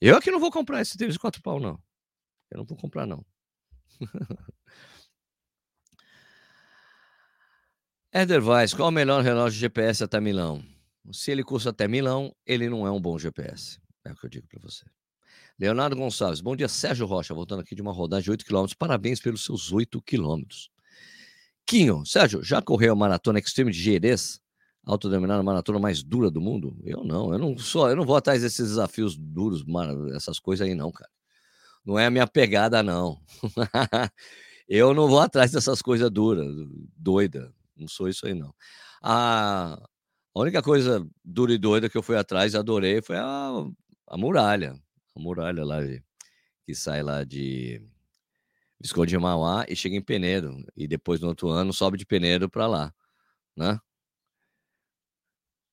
Eu 0.00 0.16
aqui 0.16 0.30
não 0.30 0.40
vou 0.40 0.50
comprar 0.50 0.80
esse 0.80 0.96
tênis 0.96 1.14
de 1.14 1.20
quatro 1.20 1.42
pau, 1.42 1.60
não. 1.60 1.78
Eu 2.50 2.58
não 2.58 2.64
vou 2.64 2.76
comprar, 2.76 3.06
não. 3.06 3.24
Éder 8.12 8.40
Vaz, 8.40 8.72
qual 8.72 8.88
o 8.88 8.92
melhor 8.92 9.22
relógio 9.22 9.60
GPS 9.60 10.02
até 10.02 10.18
Milão? 10.20 10.64
Se 11.12 11.30
ele 11.30 11.44
custa 11.44 11.68
até 11.70 11.86
Milão, 11.86 12.34
ele 12.46 12.68
não 12.68 12.86
é 12.86 12.90
um 12.90 13.00
bom 13.00 13.18
GPS. 13.18 13.78
É 14.04 14.12
o 14.12 14.16
que 14.16 14.24
eu 14.24 14.30
digo 14.30 14.46
para 14.48 14.60
você. 14.60 14.86
Leonardo 15.58 15.96
Gonçalves, 15.96 16.40
bom 16.40 16.56
dia, 16.56 16.68
Sérgio 16.68 17.06
Rocha, 17.06 17.34
voltando 17.34 17.60
aqui 17.60 17.74
de 17.74 17.82
uma 17.82 17.92
rodagem 17.92 18.24
de 18.24 18.30
8 18.30 18.44
km. 18.44 18.66
Parabéns 18.78 19.20
pelos 19.20 19.44
seus 19.44 19.72
8 19.72 20.00
quilômetros. 20.02 20.70
Quinho, 21.66 22.06
Sérgio, 22.06 22.42
já 22.44 22.62
correu 22.62 22.92
a 22.92 22.96
maratona 22.96 23.40
Extreme 23.40 23.72
de 23.72 23.78
Jerez? 23.82 24.40
Autodenominada 24.84 25.42
maratona 25.42 25.80
mais 25.80 26.00
dura 26.00 26.30
do 26.30 26.40
mundo? 26.40 26.78
Eu 26.84 27.02
não, 27.02 27.32
eu 27.32 27.38
não 27.40 27.58
sou, 27.58 27.88
eu 27.90 27.96
não 27.96 28.04
vou 28.04 28.14
atrás 28.14 28.42
desses 28.42 28.68
desafios 28.68 29.16
duros, 29.16 29.64
essas 30.14 30.38
coisas 30.38 30.64
aí 30.66 30.76
não, 30.76 30.92
cara. 30.92 31.10
Não 31.84 31.98
é 31.98 32.06
a 32.06 32.10
minha 32.10 32.26
pegada 32.26 32.84
não. 32.84 33.20
eu 34.68 34.94
não 34.94 35.08
vou 35.08 35.18
atrás 35.18 35.50
dessas 35.50 35.82
coisas 35.82 36.08
duras, 36.08 36.46
doida. 36.96 37.52
Não 37.76 37.88
sou 37.88 38.08
isso 38.08 38.26
aí 38.26 38.34
não. 38.34 38.54
A, 39.02 39.74
a 40.34 40.40
única 40.40 40.62
coisa 40.62 41.04
dura 41.24 41.52
e 41.52 41.58
doida 41.58 41.88
que 41.88 41.98
eu 41.98 42.02
fui 42.02 42.16
atrás 42.16 42.54
adorei 42.54 43.02
foi 43.02 43.16
a, 43.16 43.50
a 44.06 44.16
muralha, 44.16 44.80
a 45.16 45.20
muralha 45.20 45.64
lá 45.64 45.78
que 46.64 46.74
sai 46.76 47.02
lá 47.02 47.24
de 47.24 47.82
Visconde 48.80 49.10
de 49.10 49.18
Mauá 49.18 49.64
e 49.68 49.74
chega 49.76 49.96
em 49.96 50.02
Penedo. 50.02 50.56
E 50.76 50.86
depois, 50.86 51.20
no 51.20 51.28
outro 51.28 51.48
ano, 51.48 51.72
sobe 51.72 51.96
de 51.96 52.06
Penedo 52.06 52.48
para 52.48 52.66
lá, 52.66 52.94
né? 53.56 53.78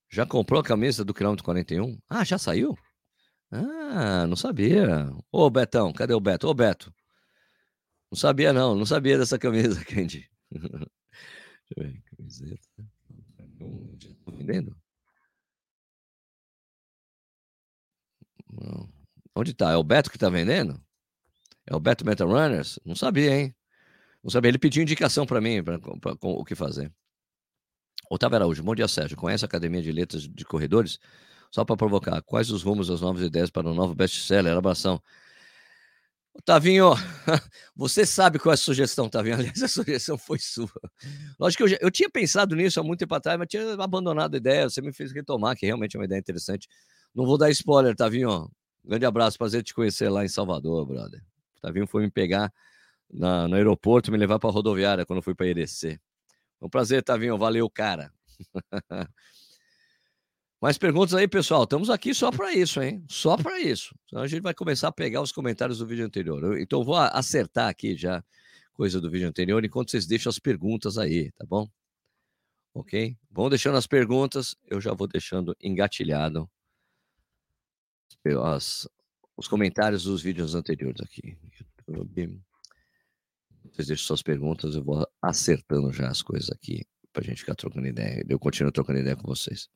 Já 0.10 0.26
comprou 0.26 0.62
a 0.62 0.64
camisa 0.64 1.04
do 1.04 1.14
quilômetro 1.14 1.44
41? 1.44 1.98
Ah, 2.08 2.24
já 2.24 2.38
saiu? 2.38 2.78
Ah, 3.52 4.26
não 4.28 4.36
sabia. 4.36 5.10
Ô, 5.32 5.50
Betão, 5.50 5.92
cadê 5.94 6.14
o 6.14 6.20
Beto? 6.20 6.48
Ô, 6.48 6.54
Beto. 6.54 6.94
Não 8.12 8.18
sabia, 8.18 8.54
não. 8.54 8.76
Não 8.76 8.86
sabia 8.86 9.18
dessa 9.18 9.40
camisa, 9.40 9.84
Candy. 9.86 10.30
Deixa 10.52 10.88
eu 11.78 11.84
ver. 11.84 12.04
Camiseta. 12.16 12.68
Tá 14.26 14.32
vendendo? 14.32 14.76
Não. 18.52 18.90
Onde 19.36 19.54
tá? 19.54 19.72
É 19.72 19.76
o 19.78 19.84
Beto 19.84 20.12
que 20.12 20.18
tá 20.18 20.30
vendendo? 20.30 20.80
É 21.66 21.76
o 21.76 21.80
Beto 21.80 22.06
Meta 22.06 22.26
Runners? 22.26 22.80
Não 22.86 22.96
sabia, 22.96 23.36
hein? 23.36 23.56
Não 24.24 24.30
sabia. 24.30 24.50
Ele 24.50 24.58
pediu 24.58 24.82
indicação 24.82 25.26
para 25.26 25.42
mim, 25.42 25.64
para 25.64 25.80
o 26.22 26.44
que 26.46 26.56
fazer. 26.56 26.92
Otávio 28.10 28.36
Araújo, 28.38 28.64
bom 28.64 28.76
dia, 28.76 28.88
Sérgio. 28.88 29.18
Conhece 29.18 29.46
a 29.46 29.48
Academia 29.48 29.82
de 29.82 29.92
Letras 29.92 30.28
de 30.28 30.46
Corredores? 30.46 31.00
Só 31.52 31.64
para 31.64 31.78
provocar, 31.78 32.22
quais 32.22 32.50
os 32.52 32.64
rumos 32.64 32.88
das 32.88 33.02
novas 33.02 33.22
ideias 33.22 33.50
para 33.50 33.70
o 33.70 33.74
novo 33.74 33.96
best-seller? 33.96 34.58
Abração. 34.58 35.02
Otavinho, 36.36 36.94
você 37.76 38.08
sabe 38.08 38.40
qual 38.40 38.52
é 38.52 38.56
a 38.56 38.58
sugestão, 38.58 39.08
Tavinho. 39.08 39.36
Aliás, 39.38 39.62
a 39.62 39.68
sugestão 39.68 40.18
foi 40.18 40.40
sua. 40.40 40.68
Lógico 41.40 41.60
que 41.60 41.64
eu, 41.64 41.68
já, 41.68 41.78
eu 41.80 41.92
tinha 41.92 42.10
pensado 42.10 42.56
nisso 42.56 42.80
há 42.80 42.84
muito 42.84 43.00
tempo 43.00 43.14
atrás, 43.14 43.38
mas 43.38 43.48
tinha 43.48 43.74
abandonado 43.74 44.34
a 44.34 44.38
ideia. 44.38 44.68
Você 44.68 44.82
me 44.82 44.92
fez 44.92 45.12
retomar, 45.12 45.56
que 45.56 45.66
realmente 45.66 45.96
é 45.96 46.00
uma 46.00 46.06
ideia 46.06 46.20
interessante. 46.20 46.68
Não 47.14 47.26
vou 47.26 47.38
dar 47.38 47.52
spoiler, 47.52 47.96
Tavinho. 47.96 48.50
Grande 48.84 49.06
abraço, 49.06 49.38
prazer 49.38 49.64
te 49.64 49.74
conhecer 49.74 50.10
lá 50.10 50.26
em 50.26 50.28
Salvador, 50.28 50.86
brother. 50.86 51.24
Tavinho 51.64 51.88
foi 51.88 52.04
me 52.04 52.12
pegar 52.12 52.54
na, 53.10 53.48
no 53.48 53.56
aeroporto, 53.56 54.12
me 54.12 54.18
levar 54.18 54.38
para 54.38 54.50
a 54.50 54.54
rodoviária 54.54 55.06
quando 55.06 55.22
fui 55.22 55.34
para 55.34 55.48
Irecê. 55.48 55.98
um 56.62 56.70
prazer, 56.70 57.02
Tavinho. 57.02 57.38
Valeu, 57.38 57.70
cara. 57.70 58.12
Mais 60.60 60.78
perguntas 60.78 61.14
aí, 61.14 61.26
pessoal. 61.26 61.64
Estamos 61.64 61.90
aqui 61.90 62.14
só 62.14 62.32
para 62.32 62.54
isso, 62.54 62.82
hein? 62.82 63.04
Só 63.10 63.38
para 63.38 63.60
isso. 63.60 63.96
Então 64.06 64.22
a 64.22 64.28
gente 64.28 64.42
vai 64.42 64.54
começar 64.54 64.90
a 64.90 64.92
pegar 64.92 65.22
os 65.22 65.32
comentários 65.32 65.78
do 65.78 65.88
vídeo 65.88 66.06
anterior. 66.06 66.60
Então 66.60 66.82
eu 66.82 66.86
vou 66.86 66.96
acertar 66.96 67.70
aqui 67.70 67.96
já 67.96 68.22
coisa 68.74 69.00
do 69.00 69.10
vídeo 69.10 69.28
anterior 69.28 69.64
enquanto 69.64 69.92
vocês 69.92 70.06
deixam 70.06 70.30
as 70.30 70.40
perguntas 70.40 70.98
aí, 70.98 71.32
tá 71.32 71.46
bom? 71.46 71.70
Ok? 72.74 73.16
Vão 73.32 73.50
deixando 73.50 73.78
as 73.78 73.88
perguntas, 73.88 74.56
eu 74.68 74.82
já 74.82 74.94
vou 74.94 75.08
deixando 75.08 75.56
engatilhado 75.62 76.50
as, 78.42 78.88
os 79.36 79.48
comentários 79.48 80.04
dos 80.04 80.22
vídeos 80.22 80.56
anteriores 80.56 81.02
aqui. 81.02 81.38
YouTube. 81.88 82.42
Vocês 83.72 83.88
deixam 83.88 84.06
suas 84.08 84.22
perguntas, 84.22 84.76
eu 84.76 84.84
vou 84.84 85.08
acertando 85.22 85.92
já 85.92 86.10
as 86.10 86.22
coisas 86.22 86.50
aqui 86.50 86.86
para 87.12 87.24
a 87.24 87.26
gente 87.26 87.40
ficar 87.40 87.56
trocando 87.56 87.88
ideia. 87.88 88.24
Eu 88.28 88.40
continuo 88.40 88.72
trocando 88.72 89.00
ideia 89.00 89.16
com 89.16 89.28
vocês. 89.28 89.70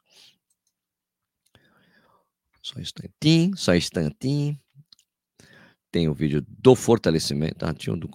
Só 2.62 2.78
um 2.78 2.82
instantinho, 2.82 3.56
só 3.56 3.72
um 3.72 3.76
instantinho. 3.76 4.60
Tem 5.90 6.10
o 6.10 6.14
vídeo 6.14 6.46
do 6.48 6.76
fortalecimento. 6.76 7.66
Ah, 7.66 7.74
tinha 7.74 7.94
um 7.94 7.98
do, 7.98 8.10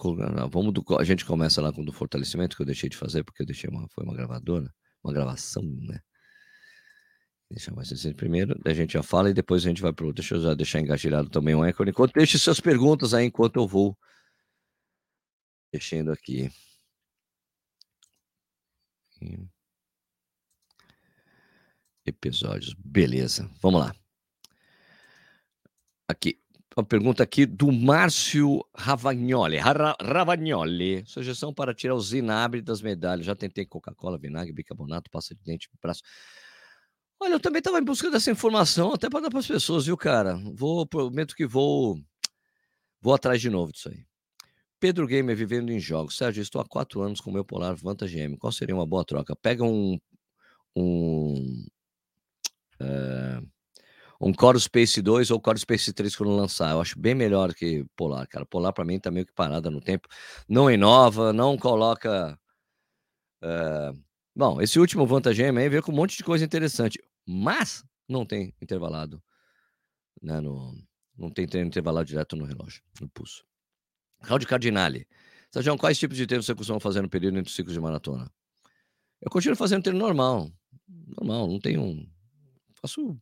vamos 0.49 0.73
do, 0.73 0.85
a 0.99 1.03
gente 1.03 1.25
começa 1.25 1.59
lá 1.61 1.73
com 1.73 1.81
o 1.81 1.85
do 1.85 1.91
fortalecimento, 1.91 2.55
que 2.55 2.61
eu 2.61 2.65
deixei 2.65 2.87
de 2.87 2.95
fazer, 2.95 3.23
porque 3.23 3.41
eu 3.41 3.47
deixei 3.47 3.69
uma, 3.69 3.87
foi 3.89 4.03
uma 4.03 4.13
gravadora, 4.13 4.71
uma 5.03 5.11
gravação, 5.11 5.63
né? 5.63 5.99
Deixa 7.53 7.71
mais 7.71 7.91
assim 7.93 8.11
primeiro, 8.13 8.59
a 8.65 8.73
gente 8.73 8.93
já 8.93 9.03
fala 9.03 9.29
e 9.29 9.33
depois 9.33 9.63
a 9.63 9.69
gente 9.69 9.81
vai 9.81 9.93
para 9.93 10.07
o. 10.07 10.11
Deixa 10.11 10.33
eu 10.33 10.41
já 10.41 10.55
deixar 10.55 10.79
engatilhado 10.79 11.29
também 11.29 11.53
um 11.53 11.63
ícone. 11.63 11.91
Enquanto 11.91 12.13
deixe 12.13 12.39
suas 12.39 12.59
perguntas 12.59 13.13
aí 13.13 13.27
enquanto 13.27 13.57
eu 13.57 13.67
vou 13.67 13.95
mexendo 15.71 16.11
aqui. 16.11 16.49
Episódios, 22.03 22.73
beleza. 22.73 23.47
Vamos 23.61 23.81
lá. 23.81 23.95
Aqui, 26.07 26.39
uma 26.75 26.83
pergunta 26.83 27.21
aqui 27.21 27.45
do 27.45 27.71
Márcio 27.71 28.65
Ravagnoli. 28.75 29.57
Ravagnoli. 30.01 31.03
Sugestão 31.05 31.53
para 31.53 31.71
tirar 31.71 31.93
o 31.93 32.01
zinabre 32.01 32.63
das 32.63 32.81
medalhas. 32.81 33.27
Já 33.27 33.35
tentei 33.35 33.63
Coca-Cola, 33.63 34.17
vinagre, 34.17 34.51
bicarbonato, 34.51 35.11
pasta 35.11 35.35
de 35.35 35.43
dente, 35.43 35.69
braço. 35.79 36.01
Olha, 37.19 37.33
eu 37.33 37.39
também 37.39 37.59
estava 37.59 37.79
em 37.79 37.83
busca 37.83 38.11
dessa 38.11 38.31
informação, 38.31 38.93
até 38.93 39.09
para 39.09 39.21
dar 39.21 39.29
para 39.29 39.39
as 39.39 39.47
pessoas, 39.47 39.85
viu, 39.85 39.95
cara? 39.97 40.35
Vou, 40.53 40.85
prometo 40.85 41.35
que 41.35 41.45
vou, 41.45 41.97
vou 43.01 43.13
atrás 43.13 43.41
de 43.41 43.49
novo 43.49 43.71
disso 43.71 43.89
aí. 43.89 44.05
Pedro 44.79 45.07
Gamer 45.07 45.35
vivendo 45.35 45.71
em 45.71 45.79
jogos. 45.79 46.17
Sérgio, 46.17 46.41
estou 46.41 46.61
há 46.61 46.65
quatro 46.65 47.01
anos 47.01 47.21
com 47.21 47.29
o 47.29 47.33
meu 47.33 47.45
Polar 47.45 47.73
Vantage 47.75 48.19
M. 48.19 48.37
Qual 48.37 48.51
seria 48.51 48.75
uma 48.75 48.85
boa 48.85 49.05
troca? 49.05 49.35
Pega 49.35 49.63
um. 49.63 49.97
Um. 50.75 51.65
É, 52.81 53.41
um 54.19 54.33
Core 54.33 54.59
Space 54.59 55.01
2 55.01 55.31
ou 55.31 55.39
Core 55.39 55.59
Space 55.59 55.93
3 55.93 56.15
quando 56.15 56.35
lançar. 56.35 56.71
Eu 56.71 56.81
acho 56.81 56.99
bem 56.99 57.15
melhor 57.15 57.53
que 57.53 57.85
Polar, 57.95 58.27
cara. 58.27 58.45
Polar 58.45 58.73
para 58.73 58.83
mim 58.83 58.99
tá 58.99 59.09
meio 59.09 59.25
que 59.25 59.33
parada 59.33 59.69
no 59.71 59.79
tempo. 59.79 60.09
Não 60.49 60.69
inova, 60.69 61.31
não 61.31 61.57
coloca 61.57 62.37
Uh, 63.43 63.91
bom, 64.35 64.61
esse 64.61 64.79
último 64.79 65.05
Vantagem 65.05 65.57
aí 65.57 65.69
veio 65.69 65.83
com 65.83 65.91
um 65.91 65.95
monte 65.95 66.17
de 66.17 66.23
coisa 66.23 66.43
interessante, 66.43 66.99
mas 67.25 67.83
não 68.07 68.25
tem 68.25 68.53
intervalado, 68.61 69.21
né, 70.21 70.39
no, 70.39 70.75
não 71.17 71.29
tem 71.29 71.47
treino 71.47 71.67
intervalado 71.67 72.07
direto 72.07 72.35
no 72.35 72.45
relógio, 72.45 72.81
no 72.99 73.09
pulso. 73.09 73.45
Claudio 74.23 74.47
Cardinale. 74.47 75.07
Sérgio, 75.51 75.77
quais 75.77 75.99
tipos 75.99 76.17
de 76.17 76.25
treino 76.25 76.41
você 76.41 76.55
costuma 76.55 76.79
fazer 76.79 77.01
no 77.01 77.09
período 77.09 77.37
entre 77.37 77.49
os 77.49 77.55
ciclos 77.55 77.73
de 77.73 77.79
maratona? 77.79 78.31
Eu 79.21 79.29
continuo 79.29 79.55
fazendo 79.55 79.83
treino 79.83 79.99
normal. 79.99 80.51
Normal, 80.87 81.47
não 81.47 81.59
tenho. 81.59 81.81
Um... 81.81 82.09
Faço 82.81 83.17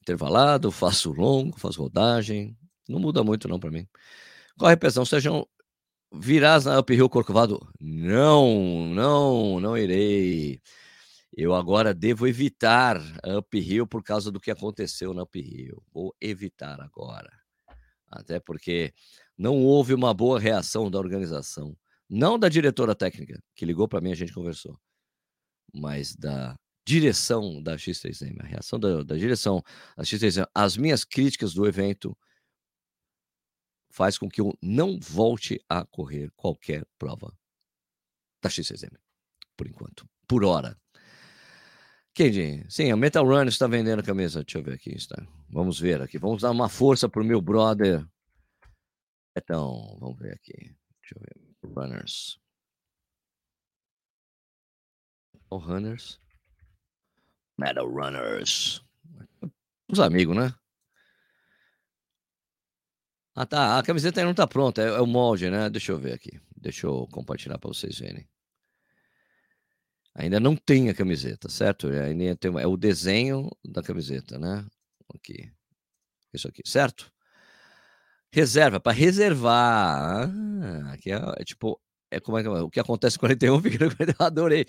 intervalado, 0.00 0.70
faço 0.70 1.12
longo, 1.12 1.58
faço 1.58 1.82
rodagem. 1.82 2.56
Não 2.88 3.00
muda 3.00 3.24
muito, 3.24 3.48
não, 3.48 3.58
para 3.58 3.70
mim. 3.70 3.88
Qual 4.56 4.68
a 4.68 4.70
repetição? 4.70 5.04
Sérgio, 5.04 5.48
virás 6.14 6.64
na 6.64 6.80
uphill 6.80 7.08
corcovado? 7.08 7.66
Não, 7.80 8.86
não, 8.88 9.60
não 9.60 9.76
irei. 9.76 10.60
Eu 11.36 11.54
agora 11.54 11.92
devo 11.92 12.26
evitar 12.26 12.96
a 13.22 13.38
uphill 13.38 13.86
por 13.86 14.02
causa 14.02 14.30
do 14.30 14.40
que 14.40 14.50
aconteceu 14.50 15.12
na 15.12 15.24
uphill. 15.24 15.82
Vou 15.92 16.14
evitar 16.20 16.80
agora. 16.80 17.30
Até 18.08 18.38
porque 18.38 18.92
não 19.36 19.62
houve 19.62 19.92
uma 19.92 20.14
boa 20.14 20.38
reação 20.38 20.90
da 20.90 20.98
organização. 20.98 21.76
Não 22.08 22.38
da 22.38 22.48
diretora 22.48 22.94
técnica, 22.94 23.42
que 23.56 23.64
ligou 23.64 23.88
para 23.88 24.00
mim, 24.00 24.12
a 24.12 24.14
gente 24.14 24.32
conversou, 24.32 24.78
mas 25.72 26.14
da 26.14 26.54
direção 26.86 27.62
da 27.62 27.76
X3M, 27.76 28.40
a 28.40 28.46
reação 28.46 28.78
da, 28.78 29.02
da 29.02 29.16
direção 29.16 29.62
da 29.96 30.04
X3M. 30.04 30.46
As 30.54 30.76
minhas 30.76 31.02
críticas 31.02 31.54
do 31.54 31.66
evento 31.66 32.16
faz 33.94 34.18
com 34.18 34.28
que 34.28 34.40
eu 34.40 34.52
não 34.60 34.98
volte 34.98 35.64
a 35.68 35.86
correr 35.86 36.28
qualquer 36.34 36.84
prova 36.98 37.32
da 38.42 38.50
X6M, 38.50 38.98
por 39.56 39.68
enquanto, 39.68 40.04
por 40.26 40.44
hora. 40.44 40.76
Kendi, 42.12 42.64
sim, 42.68 42.90
a 42.90 42.96
Metal 42.96 43.24
Run 43.24 43.44
está 43.44 43.68
vendendo 43.68 44.00
a 44.00 44.02
camisa. 44.02 44.42
Deixa 44.44 44.58
eu 44.58 44.62
ver 44.62 44.74
aqui. 44.74 44.90
Está. 44.90 45.16
Vamos 45.48 45.80
ver 45.80 46.00
aqui. 46.00 46.18
Vamos 46.18 46.42
dar 46.42 46.50
uma 46.50 46.68
força 46.68 47.08
para 47.08 47.20
o 47.20 47.24
meu 47.24 47.40
brother. 47.40 48.06
Então, 49.36 49.96
vamos 49.98 50.18
ver 50.18 50.32
aqui. 50.32 50.76
Deixa 51.00 51.16
eu 51.16 51.20
ver. 51.20 51.34
Runners. 51.64 52.38
Metal 55.32 55.58
Runners. 55.58 56.20
Metal 57.58 57.88
Runners. 57.88 58.84
Os 59.88 59.98
amigos, 59.98 60.36
né? 60.36 60.54
Ah, 63.34 63.44
tá. 63.46 63.78
A 63.78 63.82
camiseta 63.82 64.20
ainda 64.20 64.28
não 64.28 64.34
tá 64.34 64.46
pronta. 64.46 64.80
É, 64.82 64.86
é, 64.86 65.00
o 65.00 65.06
molde, 65.06 65.50
né? 65.50 65.68
Deixa 65.68 65.92
eu 65.92 65.98
ver 65.98 66.12
aqui. 66.12 66.40
Deixa 66.56 66.86
eu 66.86 67.08
compartilhar 67.10 67.58
para 67.58 67.68
vocês 67.68 67.98
verem. 67.98 68.26
Ainda 70.14 70.38
não 70.38 70.54
tem 70.54 70.88
a 70.88 70.94
camiseta, 70.94 71.48
certo? 71.48 71.88
Ainda 71.88 72.36
tem, 72.36 72.52
é 72.60 72.66
o 72.66 72.76
desenho 72.76 73.50
da 73.64 73.82
camiseta, 73.82 74.38
né? 74.38 74.64
Aqui. 75.12 75.50
Isso 76.32 76.46
aqui, 76.48 76.62
certo? 76.64 77.12
Reserva, 78.32 78.80
para 78.80 78.92
reservar. 78.92 80.30
Ah, 80.30 80.92
aqui 80.92 81.12
é, 81.12 81.16
é, 81.38 81.44
tipo, 81.44 81.80
é 82.10 82.20
como 82.20 82.38
é 82.38 82.42
que 82.42 82.48
é? 82.48 82.52
O 82.52 82.70
que 82.70 82.80
acontece 82.80 83.16
em 83.16 83.20
41 83.20 83.62
fica 83.62 83.84
no 83.84 83.96
41. 83.96 84.26
Adorei. 84.26 84.66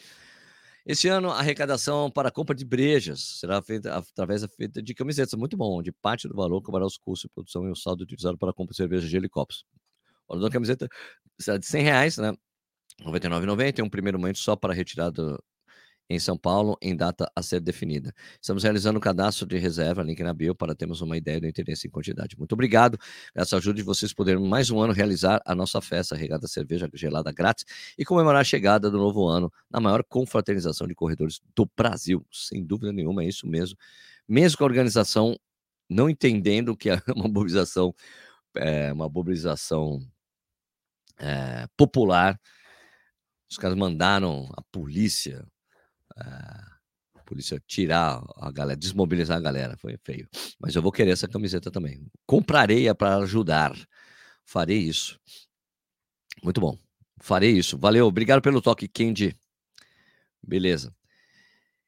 Esse 0.85 1.07
ano, 1.07 1.31
a 1.31 1.39
arrecadação 1.39 2.11
para 2.11 2.29
a 2.29 2.31
compra 2.31 2.55
de 2.55 2.63
brejas 2.63 3.39
será 3.39 3.59
feita 3.61 3.95
através 3.97 4.41
da 4.41 4.47
feita 4.47 4.83
de 4.83 4.93
camisetas. 4.93 5.33
Muito 5.33 5.57
bom, 5.57 5.79
onde 5.79 5.91
parte 5.91 6.27
do 6.27 6.35
valor 6.35 6.61
cobrará 6.61 6.85
os 6.85 6.95
custos 6.95 7.27
de 7.27 7.33
produção 7.33 7.67
e 7.67 7.71
o 7.71 7.75
saldo 7.75 8.03
utilizado 8.03 8.37
para 8.37 8.51
a 8.51 8.53
compra 8.53 8.71
de 8.71 8.77
cerveja 8.77 9.07
de 9.07 9.17
helicópteros. 9.17 9.65
O 10.27 10.33
valor 10.33 10.47
da 10.47 10.53
camiseta 10.53 10.87
será 11.39 11.57
de 11.57 11.65
100 11.65 11.83
reais, 11.83 12.17
né? 12.17 12.31
R$ 12.99 13.11
99,90 13.11 13.83
um 13.83 13.89
primeiro 13.89 14.19
momento 14.19 14.37
só 14.37 14.55
para 14.55 14.73
retirada 14.73 15.39
em 16.09 16.19
São 16.19 16.37
Paulo, 16.37 16.77
em 16.81 16.95
data 16.95 17.29
a 17.35 17.41
ser 17.41 17.59
definida. 17.59 18.13
Estamos 18.41 18.63
realizando 18.63 18.97
o 18.97 19.01
cadastro 19.01 19.45
de 19.47 19.57
reserva, 19.57 20.03
link 20.03 20.21
na 20.21 20.33
bio, 20.33 20.55
para 20.55 20.75
termos 20.75 21.01
uma 21.01 21.17
ideia 21.17 21.39
do 21.39 21.47
interesse 21.47 21.87
em 21.87 21.89
quantidade. 21.89 22.37
Muito 22.37 22.53
obrigado. 22.53 22.97
Essa 23.33 23.57
ajuda 23.57 23.77
de 23.77 23.83
vocês 23.83 24.13
poderem 24.13 24.47
mais 24.47 24.69
um 24.69 24.79
ano 24.79 24.93
realizar 24.93 25.41
a 25.45 25.55
nossa 25.55 25.81
festa 25.81 26.15
regada 26.15 26.47
cerveja 26.47 26.89
gelada 26.93 27.31
grátis 27.31 27.65
e 27.97 28.05
comemorar 28.05 28.41
a 28.41 28.43
chegada 28.43 28.89
do 28.89 28.97
novo 28.97 29.27
ano 29.27 29.51
na 29.69 29.79
maior 29.79 30.03
confraternização 30.03 30.87
de 30.87 30.95
corredores 30.95 31.41
do 31.55 31.69
Brasil. 31.75 32.25
Sem 32.31 32.63
dúvida 32.63 32.91
nenhuma, 32.91 33.23
é 33.23 33.27
isso 33.27 33.47
mesmo. 33.47 33.77
Mesmo 34.27 34.57
com 34.57 34.63
a 34.63 34.67
organização 34.67 35.35
não 35.89 36.09
entendendo 36.09 36.75
que 36.75 36.89
é 36.89 37.01
uma 37.15 37.27
mobilização, 37.27 37.93
é, 38.55 38.91
uma 38.93 39.09
mobilização 39.09 39.99
é, 41.17 41.67
popular, 41.77 42.39
os 43.49 43.57
caras 43.57 43.77
mandaram 43.77 44.49
a 44.57 44.61
polícia 44.63 45.45
a 46.17 47.23
polícia 47.25 47.61
tirar 47.65 48.23
a 48.37 48.51
galera, 48.51 48.77
desmobilizar 48.77 49.37
a 49.37 49.41
galera. 49.41 49.77
Foi 49.77 49.97
feio. 50.03 50.27
Mas 50.59 50.75
eu 50.75 50.81
vou 50.81 50.91
querer 50.91 51.11
essa 51.11 51.27
camiseta 51.27 51.71
também. 51.71 52.05
Comprarei 52.25 52.93
para 52.93 53.17
ajudar. 53.17 53.75
Farei 54.45 54.77
isso. 54.77 55.19
Muito 56.43 56.61
bom. 56.61 56.77
Farei 57.19 57.51
isso. 57.51 57.77
Valeu. 57.77 58.05
Obrigado 58.07 58.41
pelo 58.41 58.61
toque, 58.61 58.87
Kendi. 58.87 59.35
Beleza. 60.41 60.93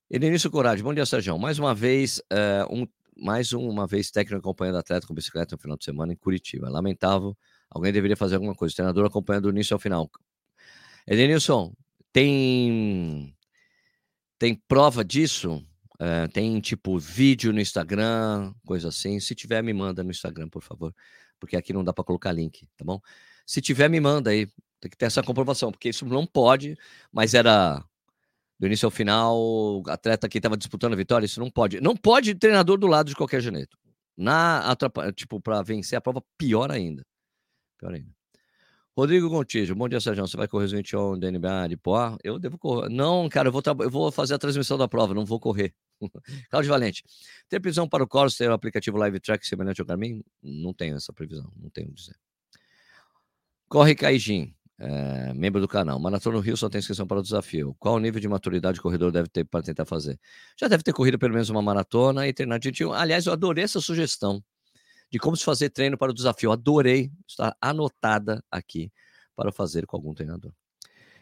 Edenício 0.10 0.50
Coragem, 0.50 0.84
bom 0.84 0.94
dia, 0.94 1.06
Sérgio. 1.06 1.38
Mais 1.38 1.60
uma 1.60 1.76
vez, 1.76 2.20
uh, 2.32 2.74
um, 2.74 2.88
mais 3.16 3.52
uma 3.52 3.86
vez 3.86 4.10
técnico 4.10 4.40
acompanhando 4.40 4.78
atleta 4.78 5.06
com 5.06 5.14
bicicleta 5.14 5.56
no 5.56 5.62
final 5.62 5.78
de 5.78 5.84
semana 5.84 6.14
em 6.14 6.16
Curitiba. 6.16 6.70
Lamentável. 6.70 7.38
Alguém 7.70 7.92
deveria 7.92 8.16
fazer 8.16 8.36
alguma 8.36 8.56
coisa. 8.56 8.72
O 8.72 8.76
treinador 8.76 9.06
acompanhando 9.06 9.44
do 9.44 9.50
início 9.50 9.74
ao 9.74 9.80
final. 9.80 10.10
Edenilson, 11.06 11.74
tem 12.12 13.37
tem 14.38 14.56
prova 14.68 15.04
disso? 15.04 15.64
Uh, 15.96 16.28
tem 16.32 16.60
tipo 16.60 16.98
vídeo 17.00 17.52
no 17.52 17.60
Instagram, 17.60 18.54
coisa 18.66 18.90
assim. 18.90 19.20
Se 19.20 19.34
tiver, 19.34 19.64
me 19.64 19.74
manda 19.74 20.04
no 20.04 20.12
Instagram, 20.12 20.48
por 20.48 20.62
favor, 20.62 20.94
porque 21.40 21.58
aqui 21.58 21.74
não 21.74 21.84
dá 21.84 21.92
para 21.92 22.04
colocar 22.04 22.32
link, 22.32 22.68
tá 22.78 22.86
bom? 22.86 23.02
Se 23.46 23.62
tiver, 23.62 23.90
me 23.90 24.00
manda 24.00 24.30
aí. 24.30 24.48
Tem 24.80 24.92
que 24.92 24.98
ter 24.98 25.06
essa 25.06 25.24
comprovação, 25.24 25.72
porque 25.72 25.90
isso 25.90 26.06
não 26.06 26.26
pode, 26.28 26.78
mas 27.12 27.34
era 27.34 27.84
do 28.60 28.68
início 28.68 28.86
ao 28.86 28.92
final, 28.92 29.84
atleta 29.88 30.28
que 30.28 30.38
estava 30.38 30.58
disputando 30.58 30.94
a 30.94 30.96
vitória, 30.96 31.26
isso 31.26 31.40
não 31.40 31.50
pode. 31.50 31.80
Não 31.82 31.96
pode 31.96 32.36
treinador 32.36 32.78
do 32.78 32.88
lado 32.88 33.10
de 33.10 33.16
qualquer 33.16 33.42
jeito. 33.42 33.78
Na 34.16 34.76
tipo 35.16 35.40
para 35.40 35.62
vencer 35.62 35.98
a 35.98 36.02
prova, 36.02 36.24
pior 36.38 36.72
ainda. 36.72 37.06
Pior 37.78 37.94
ainda. 37.94 38.17
Rodrigo 38.98 39.30
Gontijo, 39.30 39.76
bom 39.76 39.88
dia, 39.88 40.02
Sérgio. 40.02 40.26
Você 40.26 40.36
vai 40.36 40.48
correr 40.48 40.66
os 40.66 40.72
21 40.72 41.20
da 41.20 41.30
NBA 41.30 41.68
de 41.70 41.78
pó? 41.78 42.18
Eu 42.24 42.40
devo 42.40 42.58
correr. 42.58 42.90
Não, 42.90 43.30
cara, 43.30 43.48
eu 43.48 43.52
vou, 43.52 43.62
eu 43.82 43.92
vou 43.92 44.12
fazer 44.12 44.34
a 44.34 44.40
transmissão 44.40 44.76
da 44.76 44.88
prova, 44.88 45.14
não 45.14 45.24
vou 45.24 45.40
correr. 45.40 45.72
Cláudio 46.50 46.72
Valente, 46.72 47.04
tem 47.48 47.62
previsão 47.62 47.88
para 47.88 48.04
o 48.04 48.08
Corus 48.08 48.36
ter 48.36 48.50
o 48.50 48.54
aplicativo 48.54 48.98
Live 48.98 49.20
Track 49.20 49.46
semelhante 49.46 49.82
ao 49.82 49.86
Garmin? 49.86 50.24
Não 50.42 50.74
tenho 50.74 50.96
essa 50.96 51.14
previsão, 51.14 51.54
não 51.58 51.70
tenho 51.70 51.94
dizer. 51.94 52.16
Corre 53.70 53.94
Caijin, 53.94 54.52
é, 54.80 55.32
membro 55.32 55.62
do 55.62 55.68
canal. 55.68 56.00
Maratona 56.00 56.38
no 56.38 56.42
Rio 56.42 56.58
só 56.58 56.68
tem 56.68 56.80
inscrição 56.80 57.06
para 57.06 57.20
o 57.20 57.22
desafio. 57.22 57.76
Qual 57.78 57.94
o 57.94 58.00
nível 58.00 58.20
de 58.20 58.28
maturidade 58.28 58.80
o 58.80 58.82
corredor 58.82 59.12
deve 59.12 59.30
ter 59.30 59.44
para 59.44 59.62
tentar 59.62 59.86
fazer? 59.86 60.20
Já 60.60 60.68
deve 60.68 60.82
ter 60.82 60.92
corrido 60.92 61.20
pelo 61.20 61.34
menos 61.34 61.52
uma 61.52 61.62
maratona 61.62 62.28
e 62.28 62.34
treinar 62.34 62.58
de 62.58 62.72
Aliás, 62.96 63.28
eu 63.28 63.34
adorei 63.34 63.64
essa 63.64 63.80
sugestão 63.80 64.44
de 65.10 65.20
como 65.20 65.36
se 65.36 65.44
fazer 65.44 65.70
treino 65.70 65.98
para 65.98 66.12
o 66.12 66.14
desafio. 66.14 66.52
Adorei, 66.52 67.12
está 67.28 67.56
anotada 67.62 68.44
aqui 68.52 68.92
para 69.36 69.52
fazer 69.52 69.86
com 69.86 69.96
algum 69.96 70.14
treinador. 70.14 70.52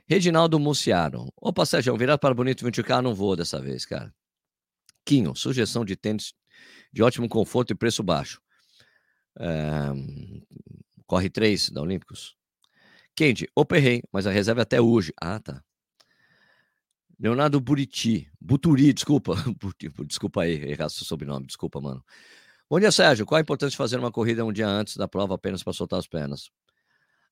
Reginaldo 0.07 0.59
Muciaro. 0.59 1.31
Opa, 1.35 1.65
Sérgio, 1.65 1.97
virado 1.97 2.19
para 2.19 2.33
bonito 2.33 2.65
20K, 2.65 3.01
não 3.01 3.13
vou 3.13 3.35
dessa 3.35 3.59
vez, 3.59 3.85
cara. 3.85 4.13
Quinho, 5.03 5.35
sugestão 5.35 5.83
de 5.83 5.95
tênis 5.95 6.33
de 6.91 7.03
ótimo 7.03 7.27
conforto 7.27 7.71
e 7.71 7.75
preço 7.75 8.01
baixo. 8.03 8.41
É... 9.39 9.91
Corre 11.05 11.29
3 11.29 11.69
da 11.69 11.81
Olímpicos. 11.81 12.35
Kendi, 13.15 13.47
operei, 13.55 14.01
mas 14.11 14.27
a 14.27 14.31
reserva 14.31 14.61
é 14.61 14.63
até 14.63 14.81
hoje. 14.81 15.13
Ah, 15.21 15.39
tá. 15.39 15.63
Leonardo 17.17 17.61
Buriti, 17.61 18.29
Buturi, 18.41 18.91
desculpa, 18.91 19.35
desculpa 20.05 20.41
aí, 20.41 20.71
errar 20.71 20.89
seu 20.89 21.05
sobrenome, 21.05 21.45
desculpa, 21.45 21.79
mano. 21.79 22.03
Bom 22.67 22.79
dia, 22.79 22.91
Sérgio. 22.91 23.27
Qual 23.27 23.37
a 23.37 23.41
importância 23.41 23.69
de 23.71 23.77
fazer 23.77 23.99
uma 23.99 24.11
corrida 24.11 24.43
um 24.43 24.51
dia 24.51 24.67
antes 24.67 24.97
da 24.97 25.07
prova 25.07 25.35
apenas 25.35 25.61
para 25.61 25.71
soltar 25.71 25.99
as 25.99 26.07
pernas? 26.07 26.49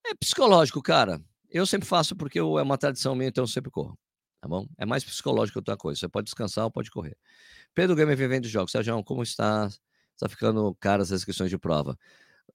É 0.06 0.14
psicológico, 0.14 0.80
cara. 0.80 1.20
Eu 1.50 1.66
sempre 1.66 1.88
faço 1.88 2.16
porque 2.16 2.38
é 2.38 2.44
uma 2.44 2.78
tradição 2.78 3.16
minha, 3.16 3.30
então 3.30 3.44
eu 3.44 3.48
sempre 3.48 3.72
corro. 3.72 3.98
Tá 4.40 4.48
bom? 4.48 4.68
É 4.78 4.86
mais 4.86 5.04
psicológico 5.04 5.54
que 5.54 5.60
outra 5.60 5.76
coisa. 5.76 6.00
Você 6.00 6.08
pode 6.08 6.26
descansar 6.26 6.66
ou 6.66 6.72
pode 6.72 6.92
correr. 6.92 7.18
Pedro 7.74 7.96
Gamer 7.96 8.16
vivendo 8.16 8.48
jogos. 8.48 8.72
Sérgio, 8.72 9.04
como 9.04 9.24
está? 9.24 9.68
Está 10.14 10.30
ficando 10.30 10.76
caras 10.76 11.12
as 11.12 11.22
inscrições 11.22 11.50
de 11.50 11.58
prova? 11.58 11.98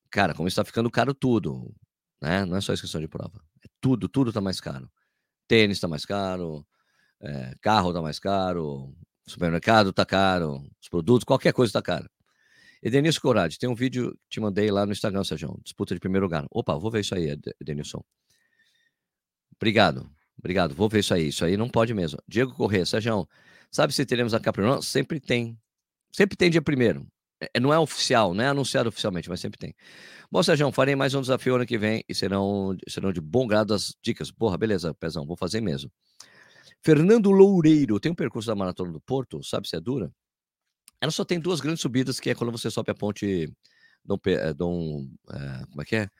Cara, 0.09 0.33
como 0.33 0.47
está 0.47 0.65
ficando 0.65 0.89
caro 0.89 1.13
tudo, 1.13 1.75
né? 2.23 2.45
Não 2.45 2.57
é 2.57 2.61
só 2.61 2.73
inscrição 2.73 3.01
de 3.01 3.09
prova. 3.09 3.43
É 3.65 3.67
tudo, 3.81 4.09
tudo 4.09 4.31
está 4.31 4.41
mais 4.41 4.61
caro. 4.61 4.89
Tênis 5.49 5.79
está 5.79 5.89
mais 5.89 6.05
caro, 6.05 6.65
é, 7.21 7.55
carro 7.61 7.89
está 7.89 8.01
mais 8.01 8.21
caro, 8.21 8.95
supermercado 9.27 9.91
está 9.91 10.07
caro, 10.07 10.63
os 10.81 10.89
produtos, 10.89 11.25
qualquer 11.25 11.53
coisa 11.53 11.71
está 11.71 11.83
caro. 11.83 12.09
Edenilson 12.83 13.21
Corade, 13.21 13.59
tem 13.59 13.69
um 13.69 13.75
vídeo 13.75 14.13
que 14.13 14.37
te 14.37 14.41
mandei 14.41 14.71
lá 14.71 14.87
no 14.87 14.93
Instagram, 14.93 15.25
Sérgio. 15.25 15.59
Disputa 15.63 15.95
de 15.95 16.01
primeiro 16.01 16.27
lugar. 16.27 16.47
Opa, 16.51 16.77
vou 16.77 16.91
ver 16.91 17.01
isso 17.01 17.15
aí, 17.15 17.37
Edenilson. 17.61 18.03
Obrigado. 19.57 20.09
Obrigado, 20.39 20.75
vou 20.75 20.89
ver 20.89 21.01
isso 21.01 21.13
aí. 21.13 21.29
Isso 21.29 21.45
aí 21.45 21.57
não 21.57 21.69
pode 21.69 21.93
mesmo. 21.93 22.19
Diego 22.27 22.55
Corrêa, 22.55 22.87
Sérgio, 22.87 23.29
sabe 23.71 23.93
se 23.93 24.07
teremos 24.07 24.33
a 24.33 24.41
Capricorn? 24.41 24.83
Sempre 24.83 25.19
tem. 25.19 25.59
Sempre 26.13 26.37
tem 26.37 26.49
dia 26.49 26.63
primeiro. 26.63 27.07
É, 27.41 27.61
não 27.61 27.73
é 27.73 27.79
oficial, 27.79 28.35
não 28.35 28.43
é 28.43 28.49
anunciado 28.49 28.89
oficialmente, 28.89 29.29
mas 29.29 29.41
sempre 29.41 29.59
tem. 29.59 29.75
Bom, 30.31 30.43
Sérgio, 30.43 30.71
farei 30.73 30.95
mais 30.95 31.15
um 31.15 31.21
desafio 31.21 31.57
ano 31.57 31.67
que 31.67 31.79
vem 31.79 32.05
e 32.09 32.15
serão, 32.15 32.77
serão 32.89 33.13
de 33.13 33.21
bom 33.21 33.47
grado 33.47 33.75
as 33.75 33.97
dicas. 34.03 34.31
Porra, 34.31 34.57
beleza, 34.57 34.95
Pezão, 34.95 35.27
vou 35.27 35.37
fazer 35.37 35.61
mesmo. 35.61 35.91
Fernando 36.83 37.31
Loureiro, 37.31 37.99
tem 37.99 38.13
um 38.13 38.15
percurso 38.15 38.49
da 38.49 38.55
Maratona 38.55 38.93
do 38.93 39.01
Porto, 39.01 39.43
sabe 39.43 39.69
se 39.69 39.77
é 39.77 39.81
dura? 39.81 40.13
Ela 41.01 41.13
só 41.13 41.25
tem 41.25 41.39
duas 41.39 41.61
grandes 41.61 41.81
subidas, 41.81 42.19
que 42.21 42.31
é 42.31 42.35
quando 42.35 42.53
você 42.53 42.71
sobe 42.71 42.91
a 42.91 42.95
ponte 42.95 43.53
Dom, 44.05 44.19
eh, 44.27 44.55
Dom 44.55 45.09
é, 45.31 45.67
como 45.67 45.83
é 45.83 45.85
que 45.85 45.97
é? 45.97 46.11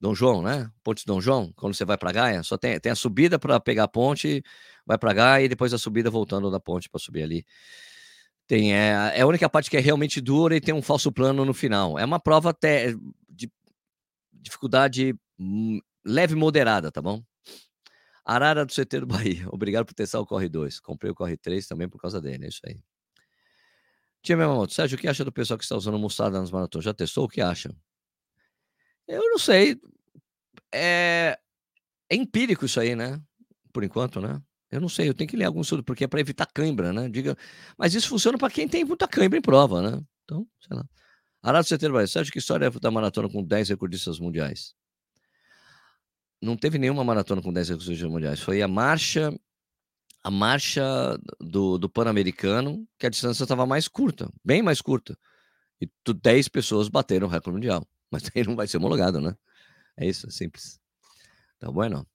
Dom 0.00 0.14
João, 0.14 0.42
né? 0.42 0.70
Ponte 0.82 1.06
Dom 1.06 1.20
João, 1.20 1.52
quando 1.54 1.74
você 1.74 1.84
vai 1.84 1.96
para 1.96 2.12
Gaia, 2.12 2.42
só 2.42 2.58
tem, 2.58 2.78
tem 2.80 2.90
a 2.90 2.96
subida 2.96 3.38
para 3.38 3.60
pegar 3.60 3.84
a 3.84 3.88
ponte, 3.88 4.42
vai 4.84 4.98
para 4.98 5.12
Gaia 5.12 5.44
e 5.44 5.48
depois 5.48 5.72
a 5.72 5.78
subida 5.78 6.10
voltando 6.10 6.50
da 6.50 6.58
ponte 6.58 6.88
para 6.90 6.98
subir 7.00 7.22
ali. 7.22 7.46
Tem, 8.46 8.74
é, 8.74 9.12
é 9.14 9.20
a 9.22 9.26
única 9.26 9.48
parte 9.48 9.70
que 9.70 9.76
é 9.76 9.80
realmente 9.80 10.20
dura 10.20 10.56
e 10.56 10.60
tem 10.60 10.74
um 10.74 10.82
falso 10.82 11.12
plano 11.12 11.44
no 11.44 11.54
final. 11.54 11.98
É 11.98 12.04
uma 12.04 12.18
prova 12.20 12.50
até 12.50 12.94
de 13.28 13.50
dificuldade 14.32 15.14
leve 16.04 16.34
moderada, 16.34 16.90
tá 16.90 17.00
bom? 17.00 17.22
Arara 18.24 18.66
do 18.66 18.72
CT 18.72 19.00
do 19.00 19.06
Bahia. 19.06 19.46
Obrigado 19.50 19.86
por 19.86 19.94
testar 19.94 20.20
o 20.20 20.26
Corre 20.26 20.48
2. 20.48 20.80
Comprei 20.80 21.12
o 21.12 21.14
Corre 21.14 21.36
3 21.36 21.66
também 21.66 21.88
por 21.88 22.00
causa 22.00 22.20
dele, 22.20 22.46
é 22.46 22.48
isso 22.48 22.60
aí. 22.66 22.82
Tia 24.22 24.36
Yamamoto, 24.36 24.72
Sérgio, 24.72 24.96
o 24.96 25.00
que 25.00 25.08
acha 25.08 25.24
do 25.24 25.32
pessoal 25.32 25.58
que 25.58 25.64
está 25.64 25.76
usando 25.76 25.98
mostarda 25.98 26.40
nas 26.40 26.50
maratonas? 26.50 26.84
Já 26.84 26.94
testou? 26.94 27.24
O 27.24 27.28
que 27.28 27.40
acha? 27.40 27.74
Eu 29.08 29.28
não 29.30 29.38
sei. 29.38 29.80
É, 30.72 31.38
é 32.08 32.16
empírico 32.16 32.64
isso 32.64 32.78
aí, 32.78 32.94
né? 32.94 33.20
Por 33.72 33.82
enquanto, 33.82 34.20
né? 34.20 34.40
Eu 34.70 34.80
não 34.80 34.88
sei, 34.88 35.08
eu 35.08 35.14
tenho 35.14 35.28
que 35.28 35.36
ler 35.36 35.44
algum 35.44 35.60
estudo, 35.60 35.84
porque 35.84 36.04
é 36.04 36.08
para 36.08 36.20
evitar 36.20 36.46
cãibra, 36.46 36.92
né? 36.92 37.08
Diga... 37.08 37.36
Mas 37.76 37.94
isso 37.94 38.08
funciona 38.08 38.38
para 38.38 38.50
quem 38.50 38.66
tem 38.66 38.84
muita 38.84 39.06
cãibra 39.06 39.38
em 39.38 39.42
prova, 39.42 39.82
né? 39.82 40.02
Então, 40.24 40.46
sei 40.66 40.76
lá. 40.76 40.84
Arado 41.42 41.66
Setembro 41.66 41.94
Bahia, 41.94 42.06
Sérgio, 42.06 42.32
que 42.32 42.38
história 42.38 42.66
é 42.66 42.70
da 42.70 42.90
maratona 42.90 43.28
com 43.28 43.42
10 43.44 43.70
recordistas 43.70 44.20
mundiais? 44.20 44.74
Não 46.40 46.56
teve 46.56 46.78
nenhuma 46.78 47.04
maratona 47.04 47.42
com 47.42 47.52
10 47.52 47.70
recordistas 47.70 48.08
mundiais. 48.08 48.40
Foi 48.40 48.62
a 48.62 48.68
marcha 48.68 49.36
a 50.24 50.30
marcha 50.30 51.18
do, 51.40 51.78
do 51.78 51.88
Pan-Americano, 51.88 52.86
que 52.98 53.06
a 53.06 53.10
distância 53.10 53.42
estava 53.42 53.66
mais 53.66 53.88
curta, 53.88 54.30
bem 54.44 54.62
mais 54.62 54.80
curta. 54.80 55.18
E 55.80 55.90
10 56.12 56.48
pessoas 56.48 56.88
bateram 56.88 57.26
o 57.26 57.30
recorde 57.30 57.56
mundial. 57.56 57.86
Mas 58.10 58.30
aí 58.34 58.44
não 58.44 58.54
vai 58.54 58.66
ser 58.68 58.76
homologado, 58.76 59.20
né? 59.20 59.34
É 59.96 60.06
isso, 60.06 60.28
é 60.28 60.30
simples. 60.30 60.78
Tá 61.58 61.70
bueno? 61.70 62.06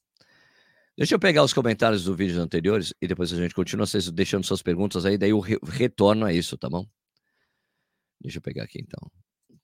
Deixa 0.97 1.13
eu 1.15 1.19
pegar 1.19 1.43
os 1.43 1.53
comentários 1.53 2.03
do 2.03 2.15
vídeo 2.15 2.41
anteriores 2.41 2.93
e 3.01 3.07
depois 3.07 3.31
a 3.31 3.35
gente 3.35 3.53
continua 3.53 3.85
vocês 3.85 4.09
deixando 4.09 4.45
suas 4.45 4.63
perguntas 4.63 5.05
aí, 5.05 5.17
daí 5.17 5.29
eu 5.29 5.39
re 5.39 5.59
retorno 5.63 6.25
a 6.25 6.33
isso, 6.33 6.57
tá 6.57 6.67
bom? 6.69 6.87
Deixa 8.19 8.39
eu 8.39 8.41
pegar 8.41 8.63
aqui 8.63 8.79
então. 8.81 9.11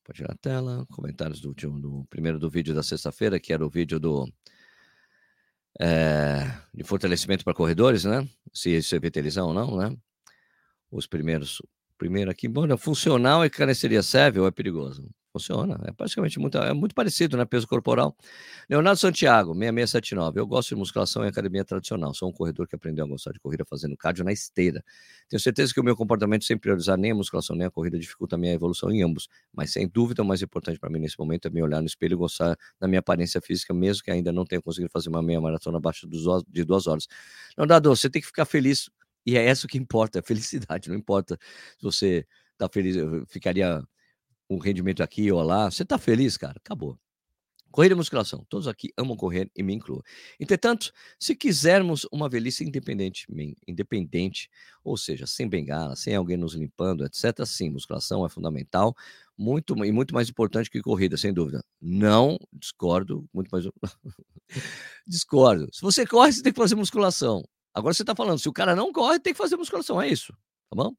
Pode 0.03 0.17
tirar 0.17 0.33
a 0.33 0.37
tela. 0.37 0.85
Comentários 0.91 1.39
do 1.41 1.47
último, 1.47 1.79
do 1.79 2.05
primeiro 2.09 2.37
do 2.37 2.49
vídeo 2.49 2.75
da 2.75 2.83
sexta-feira, 2.83 3.39
que 3.39 3.51
era 3.51 3.65
o 3.65 3.69
vídeo 3.69 3.99
do 3.99 4.31
é, 5.79 6.51
de 6.73 6.83
fortalecimento 6.83 7.43
para 7.43 7.53
corredores, 7.53 8.05
né? 8.05 8.27
Se 8.53 8.75
isso 8.75 8.95
é 8.95 8.99
veterizão 8.99 9.47
ou 9.47 9.53
não, 9.53 9.77
né? 9.77 9.95
Os 10.91 11.07
primeiros, 11.07 11.61
primeiro 11.97 12.29
aqui, 12.29 12.47
bom, 12.47 12.77
funcional 12.77 13.45
e 13.45 13.49
careceria 13.49 14.03
serve 14.03 14.39
ou 14.39 14.47
é 14.47 14.51
perigoso? 14.51 15.09
Funciona, 15.33 15.79
é 15.87 15.91
praticamente 15.91 16.37
muito, 16.37 16.59
é 16.59 16.71
muito 16.73 16.93
parecido, 16.93 17.35
né? 17.35 17.43
Peso 17.43 17.67
corporal. 17.67 18.15
Leonardo 18.69 18.99
Santiago, 18.99 19.55
6679. 19.55 20.39
Eu 20.39 20.45
gosto 20.45 20.69
de 20.69 20.75
musculação 20.75 21.25
e 21.25 21.27
academia 21.27 21.65
tradicional. 21.65 22.13
Sou 22.13 22.29
um 22.29 22.31
corredor 22.31 22.67
que 22.67 22.75
aprendeu 22.75 23.03
a 23.03 23.07
gostar 23.07 23.31
de 23.31 23.39
corrida 23.39 23.65
fazendo 23.67 23.97
cardio 23.97 24.23
na 24.23 24.31
esteira. 24.31 24.83
Tenho 25.27 25.39
certeza 25.39 25.73
que 25.73 25.79
o 25.79 25.83
meu 25.83 25.95
comportamento 25.95 26.45
sem 26.45 26.55
priorizar 26.55 26.99
nem 26.99 27.13
a 27.13 27.15
musculação 27.15 27.55
nem 27.55 27.65
a 27.65 27.71
corrida 27.71 27.97
dificulta 27.97 28.35
a 28.35 28.37
minha 28.37 28.53
evolução 28.53 28.91
em 28.91 29.01
ambos. 29.01 29.27
Mas 29.51 29.73
sem 29.73 29.87
dúvida, 29.87 30.21
o 30.21 30.25
mais 30.25 30.39
importante 30.43 30.77
para 30.77 30.87
mim 30.87 30.99
nesse 30.99 31.17
momento 31.17 31.47
é 31.47 31.49
me 31.49 31.63
olhar 31.63 31.81
no 31.81 31.87
espelho 31.87 32.13
e 32.13 32.15
gostar 32.15 32.55
da 32.79 32.87
minha 32.87 32.99
aparência 32.99 33.41
física, 33.41 33.73
mesmo 33.73 34.03
que 34.03 34.11
ainda 34.11 34.31
não 34.31 34.45
tenha 34.45 34.61
conseguido 34.61 34.91
fazer 34.91 35.09
uma 35.09 35.23
meia 35.23 35.41
maratona 35.41 35.79
abaixo 35.79 36.07
de 36.07 36.63
duas 36.63 36.85
horas. 36.85 37.07
Leonardo, 37.57 37.89
você 37.89 38.07
tem 38.07 38.21
que 38.21 38.27
ficar 38.27 38.45
feliz. 38.45 38.87
E 39.25 39.35
é 39.35 39.49
isso 39.49 39.67
que 39.67 39.79
importa, 39.79 40.19
é 40.19 40.21
felicidade. 40.27 40.89
Não 40.89 40.95
importa 40.95 41.39
se 41.79 41.83
você 41.83 42.27
está 42.51 42.69
feliz, 42.71 42.95
ficaria 43.27 43.83
um 44.49 44.57
rendimento 44.57 45.01
aqui 45.03 45.31
ou 45.31 45.41
lá. 45.41 45.69
Você 45.69 45.83
está 45.83 45.97
feliz, 45.97 46.37
cara? 46.37 46.55
Acabou. 46.57 46.97
Corrida 47.73 47.95
e 47.95 47.97
musculação. 47.97 48.45
Todos 48.49 48.67
aqui 48.67 48.93
amam 48.95 49.17
correr 49.17 49.49
e 49.55 49.63
me 49.63 49.73
incluo. 49.73 50.03
Entretanto, 50.39 50.91
se 51.19 51.35
quisermos 51.35 52.05
uma 52.11 52.29
velhice 52.29 52.63
independente, 52.63 53.25
independente, 53.67 54.47
ou 54.83 54.95
seja, 54.95 55.25
sem 55.25 55.49
bengala, 55.49 55.95
sem 55.95 56.15
alguém 56.15 56.37
nos 56.37 56.53
limpando, 56.53 57.03
etc., 57.03 57.43
sim, 57.47 57.71
musculação 57.71 58.23
é 58.23 58.29
fundamental, 58.29 58.95
muito 59.35 59.73
e 59.83 59.91
muito 59.91 60.13
mais 60.13 60.29
importante 60.29 60.69
que 60.69 60.83
corrida, 60.83 61.17
sem 61.17 61.33
dúvida. 61.33 61.63
Não 61.81 62.37
discordo, 62.53 63.27
muito 63.33 63.49
mais 63.49 63.65
discordo. 65.07 65.67
Se 65.73 65.81
você 65.81 66.05
corre, 66.05 66.31
você 66.31 66.43
tem 66.43 66.53
que 66.53 66.59
fazer 66.61 66.75
musculação. 66.75 67.43
Agora 67.73 67.91
você 67.95 68.03
está 68.03 68.15
falando, 68.15 68.37
se 68.37 68.47
o 68.47 68.53
cara 68.53 68.75
não 68.75 68.93
corre, 68.93 69.19
tem 69.19 69.33
que 69.33 69.39
fazer 69.39 69.55
musculação, 69.55 69.99
é 69.99 70.07
isso, 70.07 70.31
tá 70.69 70.75
bom? 70.75 70.93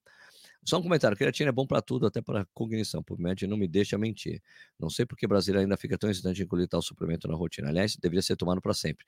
Só 0.64 0.78
um 0.78 0.82
comentário: 0.82 1.16
creatina 1.16 1.50
é 1.50 1.52
bom 1.52 1.66
para 1.66 1.82
tudo, 1.82 2.06
até 2.06 2.22
para 2.22 2.46
cognição. 2.54 3.04
Médio, 3.18 3.46
não 3.46 3.56
me 3.56 3.68
deixa 3.68 3.98
mentir. 3.98 4.42
Não 4.78 4.88
sei 4.88 5.04
porque 5.04 5.26
o 5.26 5.28
Brasil 5.28 5.58
ainda 5.58 5.76
fica 5.76 5.98
tão 5.98 6.08
hesitante 6.08 6.40
em 6.40 6.44
incluir 6.44 6.66
tal 6.66 6.80
suplemento 6.80 7.28
na 7.28 7.34
rotina. 7.34 7.68
Aliás, 7.68 7.96
deveria 7.96 8.22
ser 8.22 8.36
tomado 8.36 8.60
para 8.60 8.72
sempre. 8.72 9.04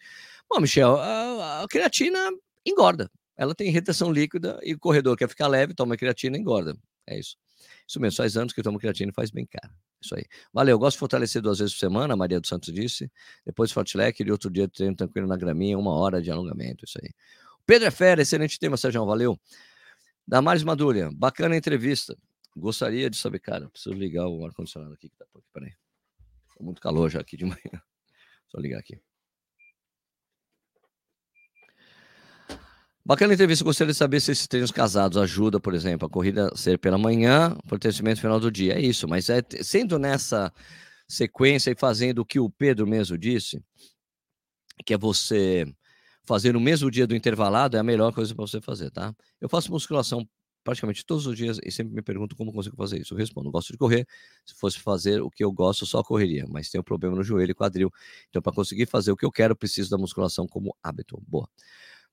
Bom, 0.48 0.60
Michel, 0.60 0.96
a, 0.96 1.62
a, 1.62 1.68
creatina 1.68 2.30
engorda. 2.64 3.10
Ela 3.36 3.54
tem 3.54 3.70
retenção 3.70 4.12
líquida 4.12 4.58
e 4.62 4.74
o 4.74 4.78
corredor 4.78 5.16
quer 5.16 5.28
ficar 5.28 5.46
leve, 5.46 5.74
toma 5.74 5.96
creatina 5.96 6.36
e 6.36 6.40
engorda. 6.40 6.76
É 7.06 7.18
isso. 7.18 7.36
Isso 7.86 8.00
mesmo, 8.00 8.16
faz 8.16 8.36
anos 8.36 8.52
que 8.52 8.62
tomo 8.62 8.78
creatina 8.78 9.10
e 9.10 9.14
faz 9.14 9.30
bem, 9.30 9.46
cara. 9.46 9.72
Isso 10.00 10.14
aí. 10.14 10.24
Valeu, 10.52 10.78
gosto 10.78 10.96
de 10.96 11.00
fortalecer 11.00 11.42
duas 11.42 11.58
vezes 11.58 11.74
por 11.74 11.80
semana, 11.80 12.14
a 12.14 12.16
Maria 12.16 12.40
dos 12.40 12.48
Santos 12.48 12.72
disse. 12.72 13.10
Depois 13.44 13.72
Fortlec 13.72 14.22
e 14.22 14.30
outro 14.30 14.50
dia 14.50 14.68
treino 14.68 14.94
tranquilo 14.94 15.26
na 15.26 15.36
graminha, 15.36 15.78
uma 15.78 15.92
hora 15.92 16.20
de 16.20 16.30
alongamento, 16.30 16.84
isso 16.84 16.98
aí. 17.02 17.10
Pedro 17.66 17.88
é 17.88 17.90
fera, 17.90 18.22
excelente 18.22 18.58
tema, 18.58 18.76
Sérgio, 18.76 19.04
valeu. 19.04 19.38
Damares 20.26 20.62
Madulha, 20.62 21.10
bacana 21.12 21.54
a 21.54 21.58
entrevista. 21.58 22.16
Gostaria 22.56 23.08
de 23.08 23.16
saber, 23.16 23.38
cara, 23.38 23.68
preciso 23.68 23.94
ligar 23.94 24.26
o 24.26 24.44
ar-condicionado 24.44 24.94
aqui 24.94 25.08
que 25.08 25.16
tá 25.16 25.26
por 25.30 25.38
aqui, 25.38 25.48
peraí. 25.52 25.72
Tá 26.56 26.64
muito 26.64 26.80
calor 26.80 27.10
já 27.10 27.20
aqui 27.20 27.36
de 27.36 27.44
manhã. 27.46 27.82
Só 28.48 28.58
ligar 28.58 28.78
aqui. 28.78 29.00
Bacana 33.04 33.32
a 33.32 33.34
entrevista. 33.34 33.62
Gostaria 33.62 33.92
de 33.92 33.98
saber 33.98 34.20
se 34.20 34.32
esses 34.32 34.48
treinos 34.48 34.72
casados 34.72 35.16
ajudam, 35.16 35.60
por 35.60 35.74
exemplo, 35.74 36.08
a 36.08 36.10
corrida 36.10 36.50
ser 36.56 36.76
pela 36.76 36.98
manhã, 36.98 37.56
fortalecimento 37.68 38.20
final 38.20 38.40
do 38.40 38.50
dia. 38.50 38.74
É 38.74 38.80
isso, 38.80 39.06
mas 39.06 39.28
é 39.28 39.40
sendo 39.62 39.96
nessa 39.96 40.52
sequência 41.08 41.70
e 41.70 41.76
fazendo 41.76 42.18
o 42.18 42.24
que 42.24 42.40
o 42.40 42.50
Pedro 42.50 42.84
mesmo 42.84 43.16
disse, 43.16 43.62
que 44.84 44.92
é 44.92 44.98
você 44.98 45.72
fazer 46.26 46.52
no 46.52 46.60
mesmo 46.60 46.90
dia 46.90 47.06
do 47.06 47.14
intervalado 47.14 47.76
é 47.76 47.80
a 47.80 47.82
melhor 47.82 48.12
coisa 48.12 48.34
para 48.34 48.46
você 48.46 48.60
fazer, 48.60 48.90
tá? 48.90 49.14
Eu 49.40 49.48
faço 49.48 49.70
musculação 49.70 50.28
praticamente 50.66 51.06
todos 51.06 51.26
os 51.26 51.36
dias 51.36 51.60
e 51.64 51.70
sempre 51.70 51.94
me 51.94 52.02
pergunto 52.02 52.34
como 52.34 52.52
consigo 52.52 52.76
fazer 52.76 53.00
isso. 53.00 53.14
Eu 53.14 53.18
respondo, 53.18 53.50
gosto 53.52 53.72
de 53.72 53.78
correr. 53.78 54.04
Se 54.44 54.52
fosse 54.56 54.80
fazer 54.80 55.22
o 55.22 55.30
que 55.30 55.44
eu 55.44 55.52
gosto, 55.52 55.86
só 55.86 56.02
correria, 56.02 56.44
mas 56.48 56.68
tenho 56.68 56.82
problema 56.82 57.14
no 57.14 57.22
joelho 57.22 57.52
e 57.52 57.54
quadril. 57.54 57.90
Então, 58.28 58.42
para 58.42 58.52
conseguir 58.52 58.86
fazer 58.86 59.12
o 59.12 59.16
que 59.16 59.24
eu 59.24 59.30
quero, 59.30 59.54
preciso 59.54 59.88
da 59.88 59.96
musculação 59.96 60.46
como 60.46 60.76
hábito. 60.82 61.22
Boa. 61.26 61.48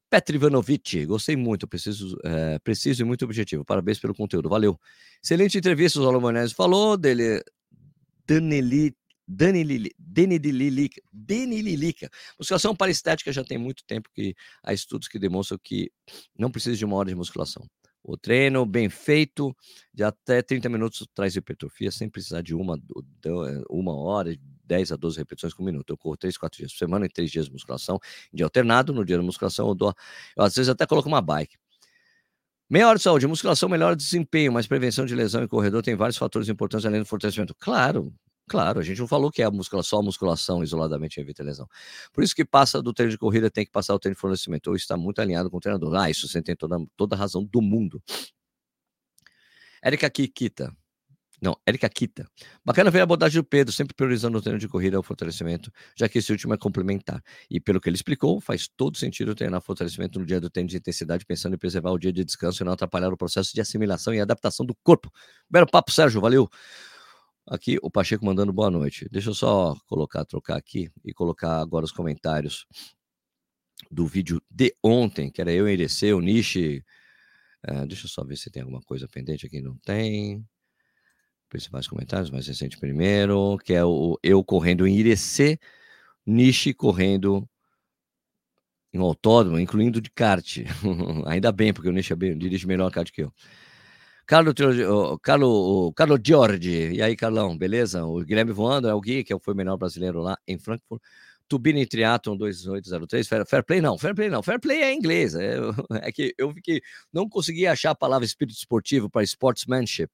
Petri 0.07 0.35
Ivanovic, 0.35 1.07
gostei 1.07 1.35
muito, 1.35 1.67
preciso, 1.67 2.15
é, 2.23 2.59
preciso 2.59 3.01
e 3.01 3.05
muito 3.05 3.25
objetivo. 3.25 3.65
Parabéns 3.65 3.97
pelo 3.97 4.13
conteúdo, 4.13 4.47
valeu. 4.47 4.79
Excelente 5.23 5.57
entrevista, 5.57 5.99
o 5.99 6.07
Alomonese 6.07 6.53
falou 6.53 6.95
dele. 6.95 7.43
Daneli 8.27 8.95
Dani, 9.33 9.63
Lili, 9.63 9.91
Dani 9.97 10.39
de 10.39 10.89
Dani 11.11 11.61
Lilica. 11.61 12.09
Musculação 12.37 12.75
para 12.75 12.91
estética 12.91 13.31
já 13.31 13.43
tem 13.43 13.57
muito 13.57 13.83
tempo 13.85 14.09
que 14.13 14.35
há 14.63 14.73
estudos 14.73 15.07
que 15.07 15.17
demonstram 15.17 15.59
que 15.61 15.91
não 16.37 16.51
precisa 16.51 16.77
de 16.77 16.85
uma 16.85 16.95
hora 16.95 17.09
de 17.09 17.15
musculação. 17.15 17.67
O 18.03 18.17
treino 18.17 18.65
bem 18.65 18.89
feito, 18.89 19.55
de 19.93 20.03
até 20.03 20.41
30 20.41 20.67
minutos 20.67 21.07
traz 21.15 21.37
hipertrofia, 21.37 21.89
sem 21.89 22.09
precisar 22.09 22.41
de 22.41 22.53
uma, 22.53 22.77
uma 23.69 23.95
hora, 23.95 24.35
10 24.65 24.91
a 24.91 24.95
12 24.97 25.17
repetições 25.17 25.53
por 25.53 25.63
minuto. 25.63 25.93
Eu 25.93 25.97
corro 25.97 26.17
3, 26.17 26.37
4 26.37 26.57
dias 26.57 26.73
por 26.73 26.79
semana 26.79 27.05
e 27.05 27.09
3 27.09 27.31
dias 27.31 27.45
de 27.45 27.53
musculação, 27.53 27.97
dia 28.33 28.45
alternado. 28.45 28.91
No 28.91 29.05
dia 29.05 29.15
da 29.15 29.23
musculação, 29.23 29.69
eu 29.69 29.75
dou. 29.75 29.93
Eu, 30.35 30.43
às 30.43 30.53
vezes 30.53 30.67
até 30.67 30.85
coloco 30.85 31.07
uma 31.07 31.21
bike. 31.21 31.55
Meia 32.69 32.89
hora 32.89 32.97
de 32.97 33.03
saúde, 33.03 33.27
musculação 33.27 33.69
melhora 33.69 33.95
desempenho, 33.95 34.51
mas 34.51 34.67
prevenção 34.67 35.05
de 35.05 35.15
lesão 35.15 35.43
em 35.43 35.47
corredor 35.47 35.81
tem 35.81 35.95
vários 35.95 36.17
fatores 36.17 36.49
importantes 36.49 36.85
além 36.85 36.99
do 37.01 37.05
fortalecimento. 37.05 37.55
Claro, 37.57 38.13
Claro, 38.49 38.79
a 38.79 38.83
gente 38.83 38.99
não 38.99 39.07
falou 39.07 39.31
que 39.31 39.41
é 39.41 39.45
a 39.45 39.51
musculação, 39.51 39.89
só 39.89 39.99
a 39.99 40.03
musculação 40.03 40.63
isoladamente 40.63 41.19
evita 41.19 41.41
lesão. 41.43 41.67
Por 42.11 42.23
isso 42.23 42.35
que 42.35 42.43
passa 42.43 42.81
do 42.81 42.93
treino 42.93 43.11
de 43.11 43.17
corrida, 43.17 43.49
tem 43.49 43.65
que 43.65 43.71
passar 43.71 43.95
o 43.95 43.99
treino 43.99 44.15
de 44.15 44.19
fornecimento, 44.21 44.67
ou 44.67 44.75
está 44.75 44.97
muito 44.97 45.21
alinhado 45.21 45.49
com 45.49 45.57
o 45.57 45.59
treinador. 45.61 45.95
Ah, 45.95 46.09
isso 46.09 46.27
você 46.27 46.41
tem 46.41 46.55
toda, 46.55 46.77
toda 46.97 47.15
a 47.15 47.19
razão 47.19 47.43
do 47.45 47.61
mundo. 47.61 48.01
Érica 49.81 50.09
Kikita, 50.09 50.73
Não, 51.41 51.57
Érica 51.67 51.89
Kita. 51.89 52.27
Bacana 52.65 52.91
ver 52.91 53.01
a 53.01 53.03
abordagem 53.03 53.41
do 53.41 53.45
Pedro, 53.45 53.73
sempre 53.73 53.95
priorizando 53.95 54.37
o 54.37 54.41
treino 54.41 54.59
de 54.59 54.67
corrida 54.67 54.97
ao 54.97 55.03
fortalecimento, 55.03 55.71
já 55.97 56.09
que 56.09 56.19
esse 56.19 56.31
último 56.31 56.53
é 56.53 56.57
complementar. 56.57 57.21
E 57.49 57.59
pelo 57.59 57.81
que 57.81 57.89
ele 57.89 57.97
explicou, 57.97 58.41
faz 58.41 58.69
todo 58.77 58.97
sentido 58.97 59.35
treinar 59.35 59.61
fortalecimento 59.61 60.19
no 60.19 60.25
dia 60.25 60.41
do 60.41 60.49
treino 60.49 60.69
de 60.69 60.77
intensidade, 60.77 61.25
pensando 61.25 61.55
em 61.55 61.59
preservar 61.59 61.91
o 61.91 61.99
dia 61.99 62.13
de 62.13 62.23
descanso 62.25 62.63
e 62.63 62.65
não 62.65 62.73
atrapalhar 62.73 63.13
o 63.13 63.17
processo 63.17 63.53
de 63.53 63.61
assimilação 63.61 64.13
e 64.13 64.21
adaptação 64.21 64.65
do 64.65 64.75
corpo. 64.83 65.11
Belo 65.49 65.67
papo, 65.69 65.91
Sérgio, 65.91 66.21
valeu. 66.21 66.49
Aqui 67.45 67.77
o 67.81 67.91
Pacheco 67.91 68.25
mandando 68.25 68.53
boa 68.53 68.71
noite. 68.71 69.07
Deixa 69.11 69.29
eu 69.29 69.33
só 69.33 69.75
colocar, 69.85 70.23
trocar 70.23 70.55
aqui 70.57 70.89
e 71.03 71.13
colocar 71.13 71.59
agora 71.59 71.83
os 71.83 71.91
comentários 71.91 72.65
do 73.91 74.07
vídeo 74.07 74.41
de 74.49 74.73
ontem, 74.81 75.29
que 75.29 75.41
era 75.41 75.51
eu 75.51 75.67
Irecê, 75.67 76.13
o 76.13 76.21
Nishi. 76.21 76.83
Uh, 77.67 77.85
deixa 77.85 78.05
eu 78.05 78.09
só 78.09 78.23
ver 78.23 78.37
se 78.37 78.49
tem 78.49 78.61
alguma 78.61 78.81
coisa 78.81 79.09
pendente 79.09 79.45
aqui. 79.45 79.61
Não 79.61 79.77
tem 79.79 80.45
principais 81.49 81.85
comentários, 81.85 82.29
mais 82.31 82.47
recente 82.47 82.77
primeiro, 82.79 83.57
que 83.63 83.73
é 83.73 83.83
o 83.83 84.17
eu 84.23 84.43
correndo 84.43 84.87
em 84.87 84.97
Irecê, 84.97 85.59
Nishi 86.25 86.73
correndo 86.73 87.47
em 88.93 88.99
autódromo, 88.99 89.59
incluindo 89.59 89.99
de 89.99 90.09
kart. 90.09 90.59
Ainda 91.27 91.51
bem, 91.51 91.73
porque 91.73 91.89
o 91.89 91.91
Nishi 91.91 92.13
é 92.13 92.15
bem, 92.15 92.37
dirige 92.37 92.65
melhor 92.65 92.89
kart 92.89 93.11
que 93.11 93.23
eu. 93.23 93.33
Carlos, 94.25 94.53
Carlos, 95.21 95.93
Carlos 95.95 96.19
Giorgi, 96.23 96.93
e 96.93 97.01
aí, 97.01 97.15
Carlão, 97.15 97.57
beleza? 97.57 98.05
O 98.05 98.23
Guilherme 98.23 98.51
voando 98.51 98.87
é 98.87 98.93
o 98.93 99.01
Gui, 99.01 99.23
que 99.23 99.37
foi 99.39 99.53
o 99.53 99.57
melhor 99.57 99.77
brasileiro 99.77 100.21
lá 100.21 100.37
em 100.47 100.57
Frankfurt. 100.57 101.01
Tubini 101.47 101.85
Triathlon 101.85 102.37
2803, 102.37 103.27
fair, 103.27 103.45
fair 103.45 103.63
play 103.63 103.81
não, 103.81 103.97
fair 103.97 104.15
play 104.15 104.29
não, 104.29 104.41
fair 104.41 104.59
play 104.59 104.81
é 104.81 104.93
inglês, 104.93 105.35
é, 105.35 105.57
é 106.01 106.11
que 106.11 106.33
eu 106.37 106.51
fiquei, 106.53 106.81
não 107.11 107.27
consegui 107.29 107.67
achar 107.67 107.91
a 107.91 107.95
palavra 107.95 108.25
espírito 108.25 108.57
esportivo 108.57 109.09
para 109.09 109.23
sportsmanship, 109.23 110.09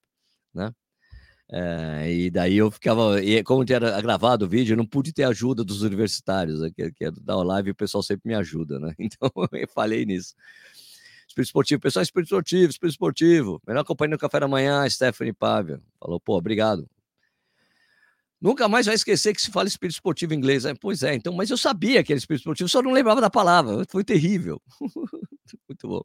né? 0.53 0.73
É, 1.51 2.11
e 2.11 2.29
daí 2.29 2.57
eu 2.57 2.69
ficava, 2.69 3.23
e 3.23 3.43
como 3.43 3.63
era 3.69 3.99
gravado 4.01 4.45
o 4.45 4.49
vídeo, 4.49 4.73
eu 4.73 4.77
não 4.77 4.85
pude 4.85 5.11
ter 5.11 5.23
ajuda 5.23 5.63
dos 5.63 5.81
universitários, 5.81 6.61
né, 6.61 6.69
que, 6.75 6.91
que 6.91 7.05
é 7.05 7.11
da 7.11 7.41
live, 7.41 7.71
o 7.71 7.75
pessoal 7.75 8.03
sempre 8.03 8.27
me 8.29 8.35
ajuda, 8.35 8.79
né? 8.79 8.93
Então 8.99 9.31
eu 9.53 9.67
falei 9.67 10.05
nisso. 10.05 10.35
Espírito 11.29 11.47
esportivo, 11.47 11.81
pessoal, 11.81 12.01
espírito 12.01 12.27
esportivo, 12.27 12.69
espírito 12.71 12.93
esportivo. 12.93 13.61
Melhor 13.67 13.83
companhia 13.83 14.15
no 14.15 14.17
café 14.17 14.39
da 14.39 14.47
manhã, 14.47 14.89
Stephanie 14.89 15.31
Pávia. 15.31 15.79
Falou, 15.99 16.19
pô, 16.19 16.35
obrigado. 16.35 16.89
Nunca 18.41 18.67
mais 18.67 18.87
vai 18.87 18.95
esquecer 18.95 19.33
que 19.35 19.41
se 19.41 19.51
fala 19.51 19.67
espírito 19.67 19.95
esportivo 19.95 20.33
em 20.33 20.37
inglês. 20.37 20.65
É, 20.65 20.73
pois 20.73 21.03
é, 21.03 21.13
então, 21.13 21.31
mas 21.31 21.51
eu 21.51 21.57
sabia 21.57 22.03
que 22.03 22.11
era 22.11 22.17
espírito 22.17 22.41
esportivo, 22.41 22.67
só 22.67 22.81
não 22.81 22.91
lembrava 22.91 23.21
da 23.21 23.29
palavra. 23.29 23.85
Foi 23.89 24.03
terrível. 24.03 24.59
Muito 25.69 25.87
bom. 25.87 26.01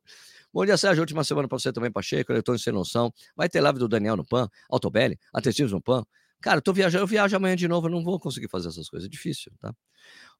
Bom 0.52 0.66
dia, 0.66 0.76
Sérgio. 0.76 1.00
Última 1.00 1.24
semana 1.24 1.48
para 1.48 1.58
você 1.58 1.72
também, 1.72 1.90
Pacheco. 1.90 2.32
Estou 2.32 2.58
sem 2.58 2.72
noção. 2.72 3.12
Vai 3.34 3.48
ter 3.48 3.62
live 3.62 3.78
do 3.78 3.88
Daniel 3.88 4.16
no 4.16 4.26
PAN, 4.26 4.48
Autobelli, 4.68 5.18
Atletismo 5.32 5.76
no 5.76 5.82
PAN. 5.82 6.04
Cara, 6.42 6.58
eu 6.58 6.62
tô 6.62 6.72
viajando, 6.74 7.02
eu 7.02 7.06
viajo 7.06 7.34
amanhã 7.34 7.56
de 7.56 7.66
novo, 7.66 7.86
eu 7.86 7.90
não 7.90 8.04
vou 8.04 8.20
conseguir 8.20 8.48
fazer 8.48 8.68
essas 8.68 8.90
coisas. 8.90 9.06
É 9.06 9.10
difícil, 9.10 9.50
tá? 9.58 9.74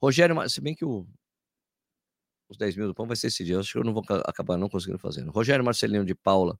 Rogério, 0.02 0.36
se 0.50 0.60
bem 0.60 0.74
que 0.74 0.84
o, 0.84 1.06
os 2.54 2.58
10 2.58 2.76
mil 2.76 2.86
do 2.86 2.94
pão 2.94 3.06
vai 3.06 3.16
ser 3.16 3.26
esse 3.26 3.44
dia, 3.44 3.56
eu 3.56 3.60
acho 3.60 3.72
que 3.72 3.78
eu 3.78 3.84
não 3.84 3.92
vou 3.92 4.02
acabar 4.24 4.56
não 4.56 4.68
conseguindo 4.68 4.98
fazer. 4.98 5.26
Rogério 5.28 5.64
Marcelino 5.64 6.04
de 6.04 6.14
Paula. 6.14 6.58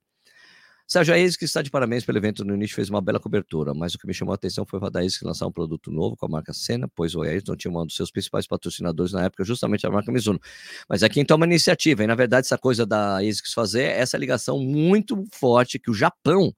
Sérgio, 0.87 1.15
a 1.15 1.17
ASICS 1.17 1.41
está 1.41 1.63
de 1.63 1.71
parabéns 1.71 2.05
pelo 2.05 2.19
evento 2.19 2.45
no 2.45 2.53
início, 2.53 2.75
fez 2.75 2.91
uma 2.91 3.01
bela 3.01 3.19
cobertura, 3.19 3.73
mas 3.73 3.95
o 3.95 3.97
que 3.97 4.05
me 4.05 4.13
chamou 4.13 4.33
a 4.33 4.35
atenção 4.35 4.67
foi 4.67 4.79
a 4.79 4.99
ASICS 4.99 5.21
lançar 5.23 5.47
um 5.47 5.51
produto 5.51 5.91
novo 5.91 6.15
com 6.15 6.27
a 6.27 6.29
marca 6.29 6.53
Senna, 6.53 6.87
pois 6.93 7.15
o 7.15 7.23
Ayrton 7.23 7.55
tinha 7.55 7.71
um 7.71 7.85
dos 7.87 7.95
seus 7.95 8.11
principais 8.11 8.45
patrocinadores 8.45 9.11
na 9.11 9.23
época, 9.23 9.43
justamente 9.43 9.87
a 9.87 9.89
marca 9.89 10.11
Mizuno. 10.11 10.39
Mas 10.87 11.01
é 11.01 11.09
quem 11.09 11.25
toma 11.25 11.43
iniciativa, 11.45 12.03
e 12.03 12.07
na 12.07 12.13
verdade 12.13 12.45
essa 12.45 12.57
coisa 12.57 12.85
da 12.85 13.17
ASICS 13.17 13.53
fazer 13.53 13.81
é 13.81 13.99
essa 13.99 14.15
ligação 14.15 14.59
muito 14.59 15.23
forte 15.33 15.79
que 15.79 15.89
o 15.89 15.93
Japão 15.93 16.53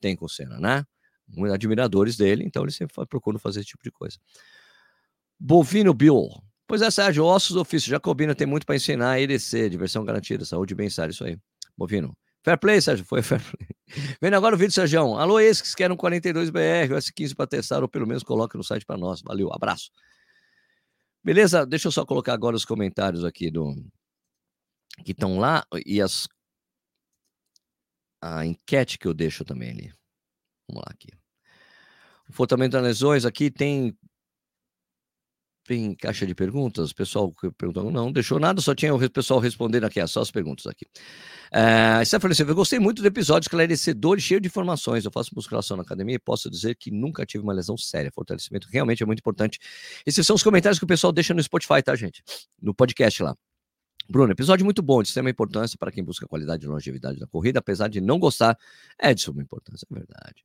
tem 0.00 0.16
com 0.16 0.24
o 0.24 0.28
Senna, 0.30 0.58
né? 0.58 0.84
Admiradores 1.52 2.16
dele, 2.16 2.44
então 2.44 2.62
ele 2.62 2.72
sempre 2.72 2.94
procura 3.06 3.38
fazer 3.38 3.60
esse 3.60 3.68
tipo 3.68 3.82
de 3.82 3.90
coisa. 3.90 4.16
Bovino 5.38 5.92
Bill. 5.92 6.47
Pois 6.68 6.82
é, 6.82 6.90
Sérgio, 6.90 7.24
ossos 7.24 7.56
ofício, 7.56 7.88
Jacobina 7.88 8.34
tem 8.34 8.46
muito 8.46 8.66
para 8.66 8.76
ensinar, 8.76 9.18
EDC, 9.18 9.70
diversão 9.70 10.04
garantida, 10.04 10.44
saúde 10.44 10.74
e 10.74 10.76
bem-estar, 10.76 11.08
isso 11.08 11.24
aí. 11.24 11.38
Bovino. 11.74 12.14
Fair 12.42 12.58
play, 12.58 12.78
Sérgio. 12.78 13.06
Foi 13.06 13.22
fair 13.22 13.40
play. 13.40 13.68
Vendo 14.20 14.34
agora 14.34 14.54
o 14.54 14.58
vídeo, 14.58 14.74
Sérgio. 14.74 15.16
Alô, 15.16 15.40
esses 15.40 15.70
que 15.70 15.76
querem 15.78 15.94
um 15.94 15.98
42BR, 15.98 16.92
o 16.92 16.96
S15 16.96 17.34
para 17.34 17.46
testar, 17.46 17.80
ou 17.80 17.88
pelo 17.88 18.06
menos 18.06 18.22
coloque 18.22 18.54
no 18.58 18.62
site 18.62 18.84
para 18.84 18.98
nós. 18.98 19.22
Valeu, 19.22 19.50
abraço. 19.50 19.90
Beleza? 21.24 21.64
Deixa 21.64 21.88
eu 21.88 21.92
só 21.92 22.04
colocar 22.04 22.34
agora 22.34 22.54
os 22.54 22.66
comentários 22.66 23.24
aqui 23.24 23.50
do 23.50 23.74
que 25.04 25.12
estão 25.12 25.38
lá 25.38 25.64
e 25.86 26.02
as 26.02 26.28
a 28.20 28.44
enquete 28.44 28.98
que 28.98 29.08
eu 29.08 29.14
deixo 29.14 29.42
também 29.42 29.70
ali. 29.70 29.94
Vamos 30.68 30.84
lá 30.84 30.92
aqui. 30.92 31.08
O 32.28 32.32
Fortamento 32.32 32.72
das 32.72 32.82
lesões 32.82 33.24
aqui 33.24 33.50
tem 33.50 33.96
tem 35.68 35.94
caixa 35.94 36.26
de 36.26 36.34
perguntas? 36.34 36.90
O 36.90 36.94
pessoal 36.94 37.30
perguntou, 37.58 37.90
não, 37.90 38.10
deixou 38.10 38.40
nada, 38.40 38.58
só 38.62 38.74
tinha 38.74 38.94
o 38.94 39.10
pessoal 39.10 39.38
respondendo 39.38 39.84
aqui, 39.84 40.04
só 40.06 40.22
as 40.22 40.30
perguntas 40.30 40.66
aqui. 40.66 40.86
É, 41.52 42.02
Stephanie 42.06 42.34
Silva, 42.34 42.52
eu 42.52 42.56
gostei 42.56 42.78
muito 42.78 43.02
do 43.02 43.06
episódio 43.06 43.44
esclarecedor 43.44 44.16
e 44.16 44.20
cheio 44.20 44.40
de 44.40 44.48
informações. 44.48 45.04
Eu 45.04 45.10
faço 45.10 45.30
musculação 45.36 45.76
na 45.76 45.82
academia 45.82 46.14
e 46.14 46.18
posso 46.18 46.50
dizer 46.50 46.74
que 46.74 46.90
nunca 46.90 47.26
tive 47.26 47.44
uma 47.44 47.52
lesão 47.52 47.76
séria. 47.76 48.10
Fortalecimento 48.10 48.66
realmente 48.72 49.02
é 49.02 49.06
muito 49.06 49.18
importante. 49.18 49.58
Esses 50.06 50.26
são 50.26 50.34
os 50.34 50.42
comentários 50.42 50.78
que 50.78 50.84
o 50.84 50.88
pessoal 50.88 51.12
deixa 51.12 51.34
no 51.34 51.42
Spotify, 51.42 51.82
tá, 51.82 51.94
gente? 51.94 52.22
No 52.60 52.74
podcast 52.74 53.22
lá. 53.22 53.36
Bruno, 54.08 54.32
episódio 54.32 54.64
muito 54.64 54.80
bom, 54.80 55.02
de 55.02 55.08
extrema 55.08 55.28
importância 55.28 55.76
para 55.78 55.92
quem 55.92 56.02
busca 56.02 56.26
qualidade 56.26 56.64
e 56.64 56.68
longevidade 56.68 57.20
da 57.20 57.26
corrida, 57.26 57.58
apesar 57.58 57.88
de 57.88 58.00
não 58.00 58.18
gostar, 58.18 58.56
é 58.98 59.12
de 59.12 59.20
suma 59.20 59.42
importância, 59.42 59.86
é 59.90 59.94
verdade 59.94 60.42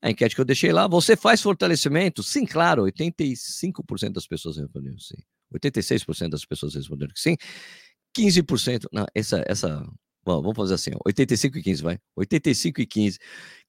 a 0.00 0.10
enquete 0.10 0.34
que 0.34 0.40
eu 0.40 0.44
deixei 0.44 0.72
lá. 0.72 0.86
Você 0.86 1.16
faz 1.16 1.42
fortalecimento? 1.42 2.22
Sim, 2.22 2.46
claro. 2.46 2.84
85% 2.84 4.12
das 4.12 4.26
pessoas 4.26 4.56
responderam 4.56 4.98
sim. 4.98 5.16
86% 5.54 6.28
das 6.30 6.44
pessoas 6.44 6.74
responderam 6.74 7.12
que 7.12 7.20
sim. 7.20 7.36
15%. 8.16 8.86
Não, 8.92 9.06
essa. 9.14 9.44
essa 9.46 9.84
bom, 10.24 10.42
vamos 10.42 10.56
fazer 10.56 10.74
assim: 10.74 10.90
85 11.04 11.58
e 11.58 11.62
15, 11.62 11.82
vai. 11.82 11.98
85 12.16 12.80
e 12.80 12.86
15. 12.86 13.18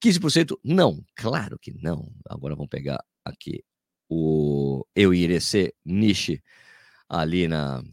15% 0.04 0.58
não. 0.64 1.04
Claro 1.16 1.58
que 1.60 1.74
não. 1.74 2.12
Agora 2.30 2.56
vamos 2.56 2.70
pegar 2.70 3.04
aqui 3.26 3.64
o 4.10 4.86
Eu 4.96 5.14
Irecê 5.14 5.74
Niche 5.86 6.42
ali 7.08 7.48
na. 7.48 7.84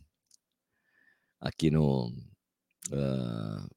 Aqui 1.40 1.70
no. 1.70 2.08
Uh, 2.90 3.75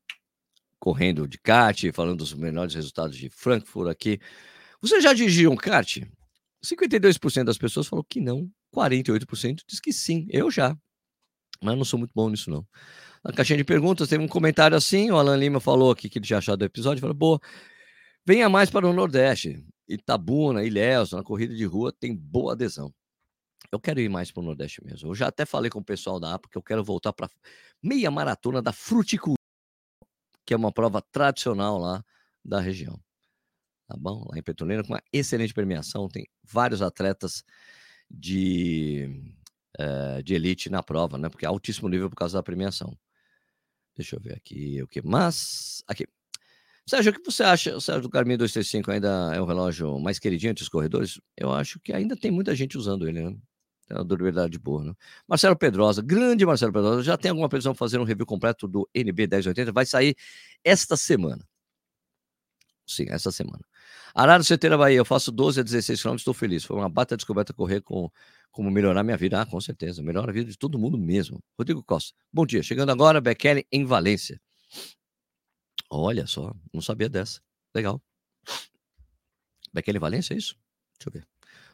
correndo 0.89 1.27
de 1.27 1.37
kart, 1.37 1.83
falando 1.93 2.17
dos 2.17 2.33
melhores 2.33 2.73
resultados 2.73 3.15
de 3.15 3.29
Frankfurt 3.29 3.91
aqui. 3.91 4.19
Você 4.81 4.99
já 4.99 5.13
dirigiu 5.13 5.51
um 5.51 5.55
kart? 5.55 5.99
52% 6.65 7.43
das 7.43 7.59
pessoas 7.59 7.85
falou 7.85 8.03
que 8.03 8.19
não, 8.19 8.49
48% 8.75 9.61
diz 9.67 9.79
que 9.79 9.93
sim. 9.93 10.25
Eu 10.31 10.49
já. 10.49 10.75
Mas 11.61 11.77
não 11.77 11.85
sou 11.85 11.99
muito 11.99 12.11
bom 12.15 12.27
nisso, 12.27 12.49
não. 12.49 12.65
Na 13.23 13.31
caixinha 13.31 13.57
de 13.57 13.63
perguntas, 13.63 14.09
teve 14.09 14.23
um 14.23 14.27
comentário 14.27 14.75
assim: 14.75 15.11
o 15.11 15.17
Alan 15.17 15.37
Lima 15.37 15.59
falou 15.59 15.91
aqui 15.91 16.09
que 16.09 16.17
ele 16.17 16.25
tinha 16.25 16.39
achado 16.39 16.63
o 16.63 16.65
episódio. 16.65 17.01
Falou, 17.01 17.15
boa, 17.15 17.39
venha 18.25 18.49
mais 18.49 18.71
para 18.71 18.87
o 18.87 18.93
Nordeste. 18.93 19.63
Itabuna, 19.87 20.63
Ilhéus, 20.63 21.11
na 21.11 21.21
corrida 21.21 21.53
de 21.53 21.65
rua, 21.65 21.93
tem 21.93 22.15
boa 22.15 22.53
adesão. 22.53 22.91
Eu 23.71 23.79
quero 23.79 23.99
ir 23.99 24.09
mais 24.09 24.31
para 24.31 24.41
o 24.41 24.45
Nordeste 24.45 24.83
mesmo. 24.83 25.11
Eu 25.11 25.15
já 25.15 25.27
até 25.27 25.45
falei 25.45 25.69
com 25.69 25.79
o 25.79 25.85
pessoal 25.85 26.19
da 26.19 26.33
APA 26.33 26.49
que 26.49 26.57
eu 26.57 26.63
quero 26.63 26.83
voltar 26.83 27.13
para 27.13 27.29
meia 27.83 28.09
maratona 28.09 28.59
da 28.59 28.73
fruticultura 28.73 29.38
que 30.49 30.53
é 30.55 30.57
uma 30.57 30.71
prova 30.71 30.99
tradicional 30.99 31.77
lá 31.77 32.03
da 32.43 32.59
região. 32.59 32.99
Tá 33.87 33.95
bom? 33.95 34.25
Lá 34.27 34.35
em 34.35 34.41
Petrolina, 34.41 34.81
com 34.81 34.93
uma 34.93 35.03
excelente 35.13 35.53
premiação, 35.53 36.09
tem 36.09 36.25
vários 36.43 36.81
atletas 36.81 37.43
de, 38.09 39.31
é, 39.77 40.23
de 40.23 40.33
elite 40.33 40.67
na 40.67 40.81
prova, 40.81 41.19
né? 41.19 41.29
Porque 41.29 41.45
é 41.45 41.47
altíssimo 41.47 41.87
nível 41.87 42.09
por 42.09 42.15
causa 42.15 42.39
da 42.39 42.41
premiação. 42.41 42.97
Deixa 43.95 44.15
eu 44.15 44.19
ver 44.19 44.37
aqui 44.37 44.81
o 44.81 44.87
que 44.87 45.03
mais. 45.03 45.83
Aqui. 45.87 46.07
Sérgio, 46.87 47.11
o 47.11 47.15
que 47.15 47.31
você 47.31 47.43
acha? 47.43 47.77
O 47.77 47.79
Sérgio 47.79 48.01
do 48.01 48.09
Garmin 48.09 48.35
235 48.35 48.89
ainda 48.89 49.31
é 49.35 49.39
o 49.39 49.45
relógio 49.45 49.99
mais 49.99 50.17
queridinho 50.17 50.49
entre 50.49 50.63
os 50.63 50.69
corredores? 50.69 51.21
Eu 51.37 51.53
acho 51.53 51.79
que 51.79 51.93
ainda 51.93 52.17
tem 52.17 52.31
muita 52.31 52.55
gente 52.55 52.75
usando 52.75 53.07
ele, 53.07 53.21
né? 53.21 53.37
Tem 53.89 53.97
uma 53.97 54.05
durabilidade 54.05 54.59
boa, 54.59 54.83
né? 54.83 54.93
Marcelo 55.27 55.55
Pedrosa, 55.57 56.03
grande 56.03 56.45
Marcelo 56.45 56.71
Pedrosa, 56.71 57.01
já 57.01 57.17
tem 57.17 57.31
alguma 57.31 57.49
previsão 57.49 57.73
de 57.73 57.79
fazer 57.79 57.97
um 57.97 58.03
review 58.03 58.23
completo 58.23 58.67
do 58.67 58.87
NB 58.93 59.25
1080? 59.25 59.71
Vai 59.71 59.83
sair 59.83 60.15
esta 60.63 60.95
semana. 60.95 61.43
Sim, 62.85 63.05
essa 63.09 63.31
semana. 63.31 63.63
Arara 64.13 64.43
Ceteira 64.43 64.77
Bahia, 64.77 64.97
eu 64.97 65.05
faço 65.05 65.31
12 65.31 65.61
a 65.61 65.63
16 65.63 66.03
km, 66.03 66.15
estou 66.15 66.35
feliz. 66.35 66.63
Foi 66.63 66.77
uma 66.77 66.87
bata 66.87 67.17
descoberta 67.17 67.51
correr 67.51 67.81
com 67.81 68.11
como 68.51 68.69
melhorar 68.69 69.03
minha 69.03 69.17
vida. 69.17 69.41
Ah, 69.41 69.45
com 69.45 69.59
certeza, 69.59 70.03
melhora 70.03 70.29
a 70.29 70.33
vida 70.33 70.51
de 70.51 70.57
todo 70.57 70.77
mundo 70.77 70.95
mesmo. 70.97 71.43
Rodrigo 71.57 71.83
Costa, 71.83 72.15
bom 72.31 72.45
dia. 72.45 72.61
Chegando 72.61 72.91
agora, 72.91 73.19
Bekele 73.19 73.65
em 73.71 73.85
Valência. 73.85 74.39
Olha 75.89 76.27
só, 76.27 76.53
não 76.71 76.81
sabia 76.81 77.09
dessa. 77.09 77.41
Legal. 77.73 77.99
Bekele 79.73 79.97
Valência, 79.97 80.35
é 80.35 80.37
isso? 80.37 80.55
Deixa 80.99 81.09
eu 81.09 81.13
ver. 81.13 81.27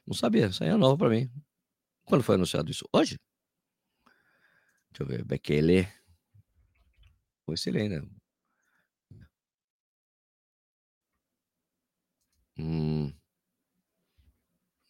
Não 0.07 0.13
sabia, 0.13 0.47
isso 0.47 0.63
aí 0.63 0.69
é 0.69 0.77
novo 0.77 0.97
para 0.97 1.09
mim. 1.09 1.29
Quando 2.05 2.23
foi 2.23 2.35
anunciado 2.35 2.71
isso? 2.71 2.87
Hoje? 2.93 3.17
Deixa 4.91 5.03
eu 5.03 5.07
ver. 5.07 5.23
Bekele. 5.25 5.87
Foi 7.45 7.55
excelente, 7.55 7.99
né? 7.99 8.07
Hum. 12.57 13.13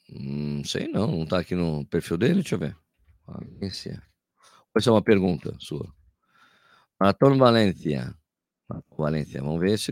Hum, 0.09 0.63
sei 0.63 0.87
não, 0.87 1.07
não 1.07 1.25
tá 1.25 1.39
aqui 1.39 1.55
no 1.55 1.85
perfil 1.85 2.17
dele? 2.17 2.35
Deixa 2.35 2.55
eu 2.55 2.59
ver. 2.59 2.77
Valência. 3.25 4.01
Essa 4.75 4.89
é 4.89 4.93
uma 4.93 5.03
pergunta 5.03 5.55
sua. 5.59 5.93
Maratona 6.99 7.37
Valência. 7.37 8.15
Valência, 8.97 9.41
vamos 9.41 9.59
ver 9.61 9.77
se. 9.79 9.91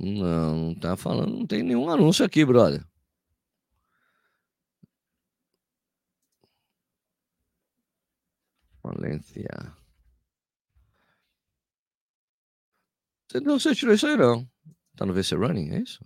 Não, 0.00 0.56
não 0.56 0.74
tá 0.74 0.96
falando, 0.96 1.38
não 1.38 1.46
tem 1.46 1.62
nenhum 1.62 1.88
anúncio 1.88 2.24
aqui, 2.24 2.44
brother. 2.44 2.84
Valência. 8.82 9.76
Você 13.28 13.40
não, 13.40 13.58
você 13.58 13.74
tirou 13.74 13.94
isso 13.94 14.06
aí, 14.06 14.16
não. 14.16 14.48
Tá 14.96 15.06
no 15.06 15.14
VC 15.14 15.34
Running, 15.34 15.70
é 15.70 15.80
isso? 15.80 16.04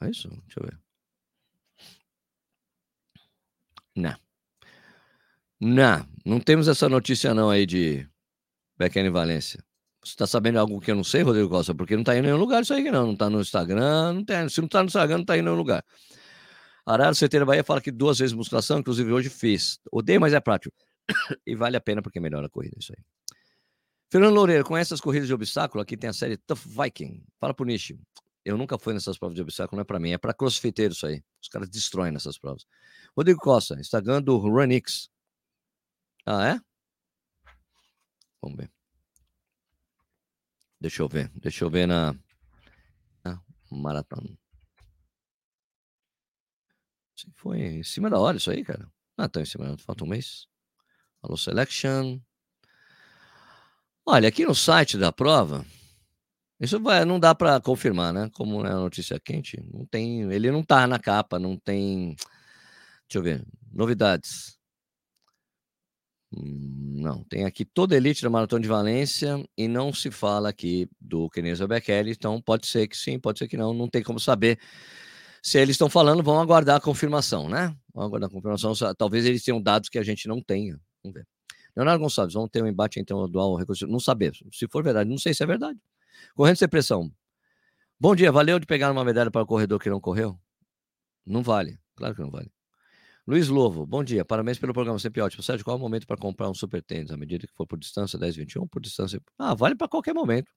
É 0.00 0.10
isso? 0.10 0.28
Deixa 0.28 0.60
eu 0.60 0.64
ver. 0.64 0.78
Não. 3.94 4.16
Não, 5.60 6.06
não 6.24 6.40
temos 6.40 6.68
essa 6.68 6.88
notícia 6.88 7.32
não 7.32 7.50
aí 7.50 7.66
de 7.66 8.08
Backend 8.76 9.10
Valência. 9.10 9.62
Você 10.04 10.16
tá 10.16 10.26
sabendo 10.26 10.58
algo 10.58 10.80
que 10.80 10.90
eu 10.90 10.94
não 10.94 11.04
sei, 11.04 11.22
Rodrigo 11.22 11.48
Costa? 11.48 11.74
Porque 11.74 11.96
não 11.96 12.04
tá 12.04 12.16
em 12.16 12.22
nenhum 12.22 12.36
lugar 12.36 12.62
isso 12.62 12.74
aí 12.74 12.90
não. 12.90 13.06
Não 13.06 13.16
tá 13.16 13.30
no 13.30 13.40
Instagram, 13.40 14.12
não 14.12 14.24
tem. 14.24 14.48
Se 14.48 14.60
não 14.60 14.68
tá 14.68 14.82
no 14.82 14.86
Instagram, 14.86 15.18
não 15.18 15.24
tá 15.24 15.38
em 15.38 15.42
nenhum 15.42 15.56
lugar. 15.56 15.84
Arara 16.84 17.14
Certeira 17.14 17.46
Bahia 17.46 17.64
fala 17.64 17.80
que 17.80 17.90
duas 17.90 18.18
vezes 18.18 18.34
musculação, 18.34 18.78
inclusive 18.78 19.10
hoje 19.10 19.30
fiz. 19.30 19.80
Odeio, 19.90 20.20
mas 20.20 20.34
é 20.34 20.40
prático. 20.40 20.74
E 21.46 21.54
vale 21.54 21.76
a 21.76 21.80
pena 21.80 22.02
porque 22.02 22.20
melhora 22.20 22.46
a 22.46 22.50
corrida, 22.50 22.76
isso 22.78 22.92
aí. 22.96 23.04
Fernando 24.10 24.34
Loureiro, 24.34 24.64
com 24.64 24.76
essas 24.76 25.00
corridas 25.00 25.26
de 25.26 25.34
obstáculo, 25.34 25.82
aqui 25.82 25.96
tem 25.96 26.08
a 26.08 26.12
série 26.12 26.36
Tough 26.36 26.60
Viking. 26.64 27.24
Fala 27.40 27.52
pro 27.52 27.64
Nishi. 27.64 27.98
Eu 28.44 28.58
nunca 28.58 28.78
fui 28.78 28.92
nessas 28.92 29.18
provas 29.18 29.34
de 29.34 29.42
obstáculo, 29.42 29.78
não 29.78 29.82
é 29.82 29.84
para 29.84 29.98
mim, 29.98 30.12
é 30.12 30.18
para 30.18 30.34
crossfiteiro 30.34 30.92
isso 30.92 31.06
aí. 31.06 31.24
Os 31.42 31.48
caras 31.48 31.68
destroem 31.68 32.12
nessas 32.12 32.38
provas. 32.38 32.66
Rodrigo 33.16 33.40
Costa, 33.40 33.74
Instagram 33.80 34.22
do 34.22 34.36
Runix. 34.36 35.10
Ah, 36.26 36.48
é? 36.48 36.60
Vamos 38.42 38.58
ver. 38.58 38.70
Deixa 40.80 41.02
eu 41.02 41.08
ver. 41.08 41.30
Deixa 41.34 41.64
eu 41.64 41.70
ver 41.70 41.86
na, 41.86 42.14
na 43.24 43.42
maratona. 43.70 44.38
Foi 47.36 47.58
em 47.58 47.82
cima 47.82 48.10
da 48.10 48.18
hora 48.18 48.36
isso 48.36 48.50
aí, 48.50 48.62
cara. 48.62 48.86
Ah, 49.16 49.28
tá 49.28 49.40
em 49.40 49.46
cima. 49.46 49.76
Falta 49.78 50.04
um 50.04 50.08
mês. 50.08 50.46
Alô, 51.24 51.38
Selection. 51.38 52.20
Olha, 54.04 54.28
aqui 54.28 54.44
no 54.44 54.54
site 54.54 54.98
da 54.98 55.10
prova, 55.10 55.64
isso 56.60 56.78
vai, 56.78 57.02
não 57.06 57.18
dá 57.18 57.34
para 57.34 57.58
confirmar, 57.62 58.12
né? 58.12 58.30
Como 58.34 58.66
é 58.66 58.70
a 58.70 58.76
notícia 58.76 59.18
quente, 59.18 59.58
não 59.72 59.86
tem, 59.86 60.30
ele 60.30 60.50
não 60.50 60.62
tá 60.62 60.86
na 60.86 60.98
capa, 60.98 61.38
não 61.38 61.56
tem, 61.56 62.14
deixa 63.08 63.16
eu 63.16 63.22
ver, 63.22 63.42
novidades. 63.72 64.58
Hum, 66.30 67.00
não, 67.00 67.24
tem 67.24 67.46
aqui 67.46 67.64
toda 67.64 67.94
a 67.94 67.96
elite 67.96 68.22
da 68.22 68.28
Maratona 68.28 68.60
de 68.60 68.68
Valência 68.68 69.42
e 69.56 69.66
não 69.66 69.94
se 69.94 70.10
fala 70.10 70.50
aqui 70.50 70.86
do 71.00 71.30
Kenesa 71.30 71.66
Bekele, 71.66 72.10
então 72.10 72.38
pode 72.38 72.66
ser 72.66 72.86
que 72.86 72.98
sim, 72.98 73.18
pode 73.18 73.38
ser 73.38 73.48
que 73.48 73.56
não, 73.56 73.72
não 73.72 73.88
tem 73.88 74.02
como 74.02 74.20
saber. 74.20 74.58
Se 75.42 75.58
eles 75.58 75.74
estão 75.74 75.88
falando, 75.88 76.22
vão 76.22 76.38
aguardar 76.38 76.76
a 76.76 76.80
confirmação, 76.80 77.48
né? 77.48 77.74
Vão 77.94 78.04
aguardar 78.04 78.28
a 78.28 78.32
confirmação, 78.32 78.74
talvez 78.94 79.24
eles 79.24 79.42
tenham 79.42 79.62
dados 79.62 79.88
que 79.88 79.98
a 79.98 80.02
gente 80.02 80.28
não 80.28 80.42
tenha. 80.42 80.78
Vamos 81.04 81.14
ver. 81.14 81.26
Leonardo 81.76 82.02
Gonçalves, 82.02 82.34
vamos 82.34 82.50
ter 82.50 82.62
um 82.62 82.66
embate 82.66 82.98
entre 82.98 83.14
o 83.14 83.26
dual 83.26 83.60
e 83.60 83.86
Não 83.86 84.00
saber. 84.00 84.32
Se 84.52 84.66
for 84.68 84.82
verdade, 84.82 85.10
não 85.10 85.18
sei 85.18 85.34
se 85.34 85.42
é 85.42 85.46
verdade. 85.46 85.78
Correndo 86.34 86.56
sem 86.56 86.68
pressão. 86.68 87.12
Bom 88.00 88.14
dia, 88.14 88.32
valeu 88.32 88.58
de 88.58 88.66
pegar 88.66 88.90
uma 88.90 89.04
medalha 89.04 89.30
para 89.30 89.42
o 89.42 89.46
corredor 89.46 89.80
que 89.80 89.90
não 89.90 90.00
correu? 90.00 90.38
Não 91.26 91.42
vale. 91.42 91.78
Claro 91.94 92.14
que 92.14 92.20
não 92.20 92.30
vale. 92.30 92.50
Luiz 93.26 93.48
Lovo, 93.48 93.86
bom 93.86 94.04
dia. 94.04 94.24
Parabéns 94.24 94.58
pelo 94.58 94.72
programa, 94.72 94.98
sempre 94.98 95.20
ótimo. 95.20 95.42
Sérgio, 95.42 95.64
qual 95.64 95.76
é 95.76 95.78
o 95.78 95.80
momento 95.80 96.06
para 96.06 96.16
comprar 96.16 96.50
um 96.50 96.54
super 96.54 96.82
tênis? 96.82 97.10
À 97.10 97.16
medida 97.16 97.46
que 97.46 97.52
for 97.54 97.66
por 97.66 97.78
distância, 97.78 98.18
10, 98.18 98.36
21, 98.36 98.66
por 98.66 98.80
distância. 98.80 99.20
Ah, 99.38 99.54
vale 99.54 99.74
para 99.74 99.88
qualquer 99.88 100.14
momento. 100.14 100.52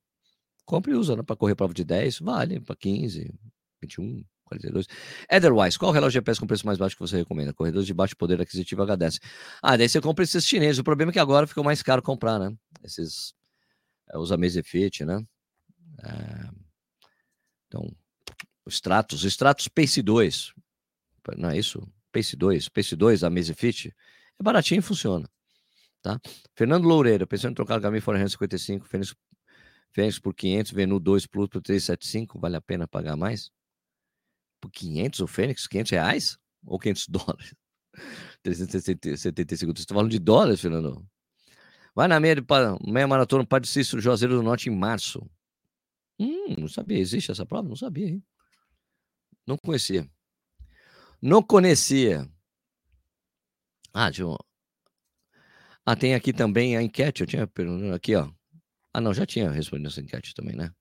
Compre 0.65 0.91
e 0.91 0.95
usa, 0.95 1.15
né? 1.15 1.23
Para 1.23 1.35
correr 1.35 1.55
prova 1.55 1.73
de 1.73 1.85
10, 1.85 2.19
vale. 2.19 2.59
Para 2.59 2.75
15, 2.75 3.33
21. 3.81 4.23
42. 4.47 4.87
Etherwise, 5.29 5.77
qual 5.77 5.91
relógio 5.91 6.19
GPS 6.19 6.39
com 6.39 6.47
preço 6.47 6.65
mais 6.65 6.77
baixo 6.77 6.95
que 6.95 7.01
você 7.01 7.17
recomenda? 7.17 7.53
Corredores 7.53 7.85
de 7.85 7.93
baixo 7.93 8.15
poder 8.17 8.41
aquisitivo 8.41 8.83
HDS. 8.83 9.19
Ah, 9.61 9.77
daí 9.77 9.87
você 9.87 10.01
compra 10.01 10.23
esses 10.23 10.45
chineses. 10.45 10.79
O 10.79 10.83
problema 10.83 11.11
é 11.11 11.13
que 11.13 11.19
agora 11.19 11.45
ficou 11.45 11.63
mais 11.63 11.83
caro 11.83 12.01
comprar, 12.01 12.39
né? 12.39 12.55
Esses. 12.83 13.33
É, 14.09 14.17
os 14.17 14.31
Amazfit, 14.31 15.05
né? 15.05 15.23
É, 16.03 16.49
então, 17.67 17.91
os 18.65 18.75
Stratos, 18.75 19.23
os 19.23 19.25
Stratos 19.25 19.67
Pace 19.67 20.01
2. 20.01 20.53
Não 21.37 21.49
é 21.49 21.57
isso? 21.57 21.85
Pace 22.11 22.35
2, 22.35 22.69
Pace 22.69 22.95
2, 22.95 23.23
Amazfit. 23.23 23.93
É 24.39 24.43
baratinho 24.43 24.79
e 24.79 24.81
funciona. 24.81 25.29
Tá? 26.01 26.19
Fernando 26.55 26.85
Loureiro, 26.85 27.27
pensando 27.27 27.51
em 27.51 27.55
trocar 27.55 27.77
o 27.77 27.81
Garmin 27.81 27.99
Forehand 27.99 28.29
55, 28.29 28.87
Fênix, 28.87 29.15
Fênix 29.91 30.19
por 30.19 30.33
500, 30.33 30.71
Venu 30.71 30.99
2 30.99 31.25
Plus 31.25 31.49
por 31.49 31.61
375, 31.61 32.39
vale 32.39 32.55
a 32.55 32.61
pena 32.61 32.87
pagar 32.87 33.17
mais? 33.17 33.51
Por 34.59 34.71
500 34.71 35.19
o 35.21 35.27
Fênix? 35.27 35.67
500 35.67 35.91
reais? 35.91 36.37
Ou 36.65 36.79
500 36.79 37.07
dólares? 37.09 37.55
375. 38.43 39.73
Você 39.73 39.81
está 39.81 39.93
falando 39.93 40.11
de 40.11 40.19
dólares, 40.19 40.61
Fernando? 40.61 41.05
Vai 41.95 42.07
na 42.07 42.19
meia, 42.19 42.35
de, 42.35 42.43
meia 42.85 43.07
maratona 43.07 43.45
Padre 43.45 43.67
Cícero 43.67 44.01
Juazeiro 44.01 44.35
do 44.35 44.43
Norte 44.43 44.69
em 44.69 44.75
março. 44.75 45.27
Hum, 46.19 46.55
não 46.59 46.67
sabia. 46.67 46.99
Existe 46.99 47.31
essa 47.31 47.45
prova? 47.45 47.67
Não 47.67 47.75
sabia, 47.75 48.09
hein? 48.09 48.23
Não 49.45 49.57
conhecia. 49.57 50.07
Não 51.21 51.41
conhecia. 51.41 52.29
Ah, 53.93 54.09
deixa 54.09 54.23
eu... 54.23 54.37
Ah, 55.85 55.95
tem 55.95 56.13
aqui 56.13 56.33
também 56.33 56.77
a 56.77 56.83
enquete. 56.83 57.21
Eu 57.21 57.27
tinha 57.27 57.47
perguntado 57.47 57.93
aqui, 57.93 58.13
ó. 58.15 58.29
Ah, 58.93 59.01
não, 59.01 59.13
já 59.13 59.25
tinha 59.25 59.49
respondido 59.49 59.87
essa 59.87 60.01
enquete 60.01 60.35
também, 60.35 60.55
né? 60.55 60.71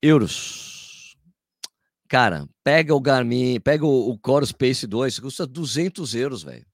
Euros. 0.00 0.77
Cara, 2.08 2.48
pega 2.64 2.94
o 2.94 3.00
Garmin, 3.00 3.60
pega 3.60 3.84
o, 3.84 4.10
o 4.10 4.18
Core 4.18 4.46
Space 4.46 4.86
2, 4.86 5.20
custa 5.20 5.46
200 5.46 6.14
euros, 6.14 6.42
velho. 6.42 6.66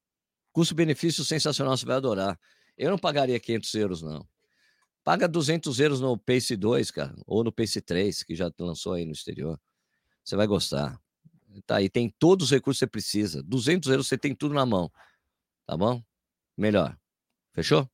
Custo-benefício 0.52 1.24
sensacional, 1.24 1.76
você 1.76 1.84
vai 1.84 1.96
adorar. 1.96 2.38
Eu 2.78 2.90
não 2.90 2.98
pagaria 2.98 3.40
500 3.40 3.74
euros, 3.74 4.02
não. 4.02 4.26
Paga 5.02 5.28
200 5.28 5.80
euros 5.80 6.00
no 6.00 6.16
Pace 6.16 6.56
2, 6.56 6.90
cara, 6.90 7.14
ou 7.26 7.42
no 7.44 7.52
Pace 7.52 7.80
3, 7.80 8.22
que 8.22 8.34
já 8.34 8.50
lançou 8.58 8.94
aí 8.94 9.04
no 9.04 9.12
exterior. 9.12 9.60
Você 10.24 10.36
vai 10.36 10.46
gostar. 10.46 10.98
Tá 11.66 11.76
aí, 11.76 11.90
tem 11.90 12.08
todos 12.18 12.46
os 12.46 12.50
recursos 12.50 12.78
que 12.78 12.86
você 12.86 12.90
precisa. 12.90 13.42
200 13.42 13.90
euros 13.90 14.08
você 14.08 14.16
tem 14.16 14.34
tudo 14.34 14.54
na 14.54 14.64
mão. 14.64 14.90
Tá 15.66 15.76
bom? 15.76 16.02
Melhor. 16.56 16.96
Fechou? 17.52 17.88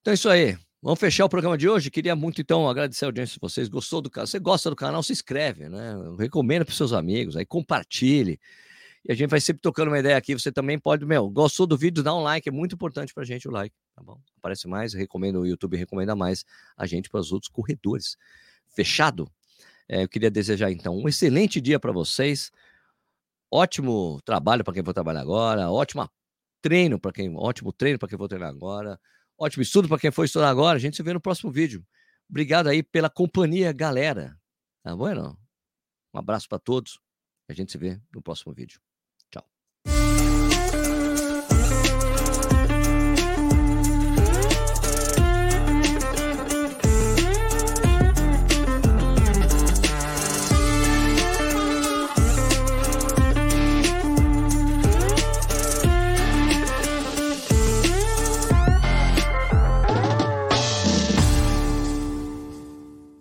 Então 0.00 0.12
é 0.12 0.14
isso 0.14 0.28
aí. 0.28 0.58
Vamos 0.84 1.00
fechar 1.00 1.24
o 1.24 1.30
programa 1.30 1.56
de 1.56 1.66
hoje. 1.66 1.90
Queria 1.90 2.14
muito, 2.14 2.42
então, 2.42 2.68
agradecer 2.68 3.06
a 3.06 3.08
audiência 3.08 3.32
de 3.36 3.40
vocês. 3.40 3.68
Gostou 3.68 4.02
do 4.02 4.10
canal? 4.10 4.26
Você 4.26 4.38
gosta 4.38 4.68
do 4.68 4.76
canal? 4.76 5.02
Se 5.02 5.14
inscreve, 5.14 5.66
né? 5.66 5.94
Recomenda 6.18 6.62
para 6.62 6.74
seus 6.74 6.92
amigos, 6.92 7.38
aí 7.38 7.46
compartilhe. 7.46 8.38
E 9.02 9.10
a 9.10 9.14
gente 9.14 9.30
vai 9.30 9.40
sempre 9.40 9.62
tocando 9.62 9.88
uma 9.88 9.98
ideia 9.98 10.14
aqui. 10.14 10.34
Você 10.34 10.52
também 10.52 10.78
pode, 10.78 11.06
meu, 11.06 11.30
gostou 11.30 11.66
do 11.66 11.74
vídeo? 11.74 12.02
Dá 12.02 12.14
um 12.14 12.22
like, 12.22 12.46
é 12.46 12.52
muito 12.52 12.74
importante 12.74 13.14
para 13.14 13.22
a 13.22 13.26
gente 13.26 13.48
o 13.48 13.50
like, 13.50 13.74
tá 13.96 14.02
bom? 14.02 14.20
Aparece 14.36 14.68
mais, 14.68 14.92
recomendo 14.92 15.40
o 15.40 15.46
YouTube, 15.46 15.74
recomenda 15.74 16.14
mais 16.14 16.44
a 16.76 16.84
gente 16.84 17.08
para 17.08 17.20
os 17.20 17.32
outros 17.32 17.50
corredores. 17.50 18.18
Fechado? 18.68 19.26
É, 19.88 20.02
eu 20.02 20.08
queria 20.08 20.30
desejar, 20.30 20.70
então, 20.70 20.94
um 20.98 21.08
excelente 21.08 21.62
dia 21.62 21.80
para 21.80 21.92
vocês. 21.92 22.52
Ótimo 23.50 24.20
trabalho 24.22 24.62
para 24.62 24.74
quem 24.74 24.84
for 24.84 24.92
trabalhar 24.92 25.22
agora. 25.22 25.70
Ótimo 25.70 26.06
treino 26.60 27.00
para 27.00 27.10
quem, 27.10 27.34
ótimo 27.34 27.72
treino 27.72 27.98
para 27.98 28.06
quem 28.06 28.18
for 28.18 28.28
treinar 28.28 28.50
agora. 28.50 29.00
Ótimo 29.38 29.62
estudo 29.62 29.88
para 29.88 29.98
quem 29.98 30.10
for 30.10 30.24
estudar 30.24 30.48
agora. 30.48 30.76
A 30.76 30.80
gente 30.80 30.96
se 30.96 31.02
vê 31.02 31.12
no 31.12 31.20
próximo 31.20 31.50
vídeo. 31.50 31.84
Obrigado 32.28 32.68
aí 32.68 32.82
pela 32.82 33.10
companhia, 33.10 33.72
galera. 33.72 34.38
Tá 34.82 34.94
bom? 34.96 35.36
Um 36.14 36.18
abraço 36.18 36.48
para 36.48 36.58
todos. 36.58 37.00
A 37.48 37.52
gente 37.52 37.72
se 37.72 37.78
vê 37.78 38.00
no 38.12 38.22
próximo 38.22 38.54
vídeo. 38.54 38.80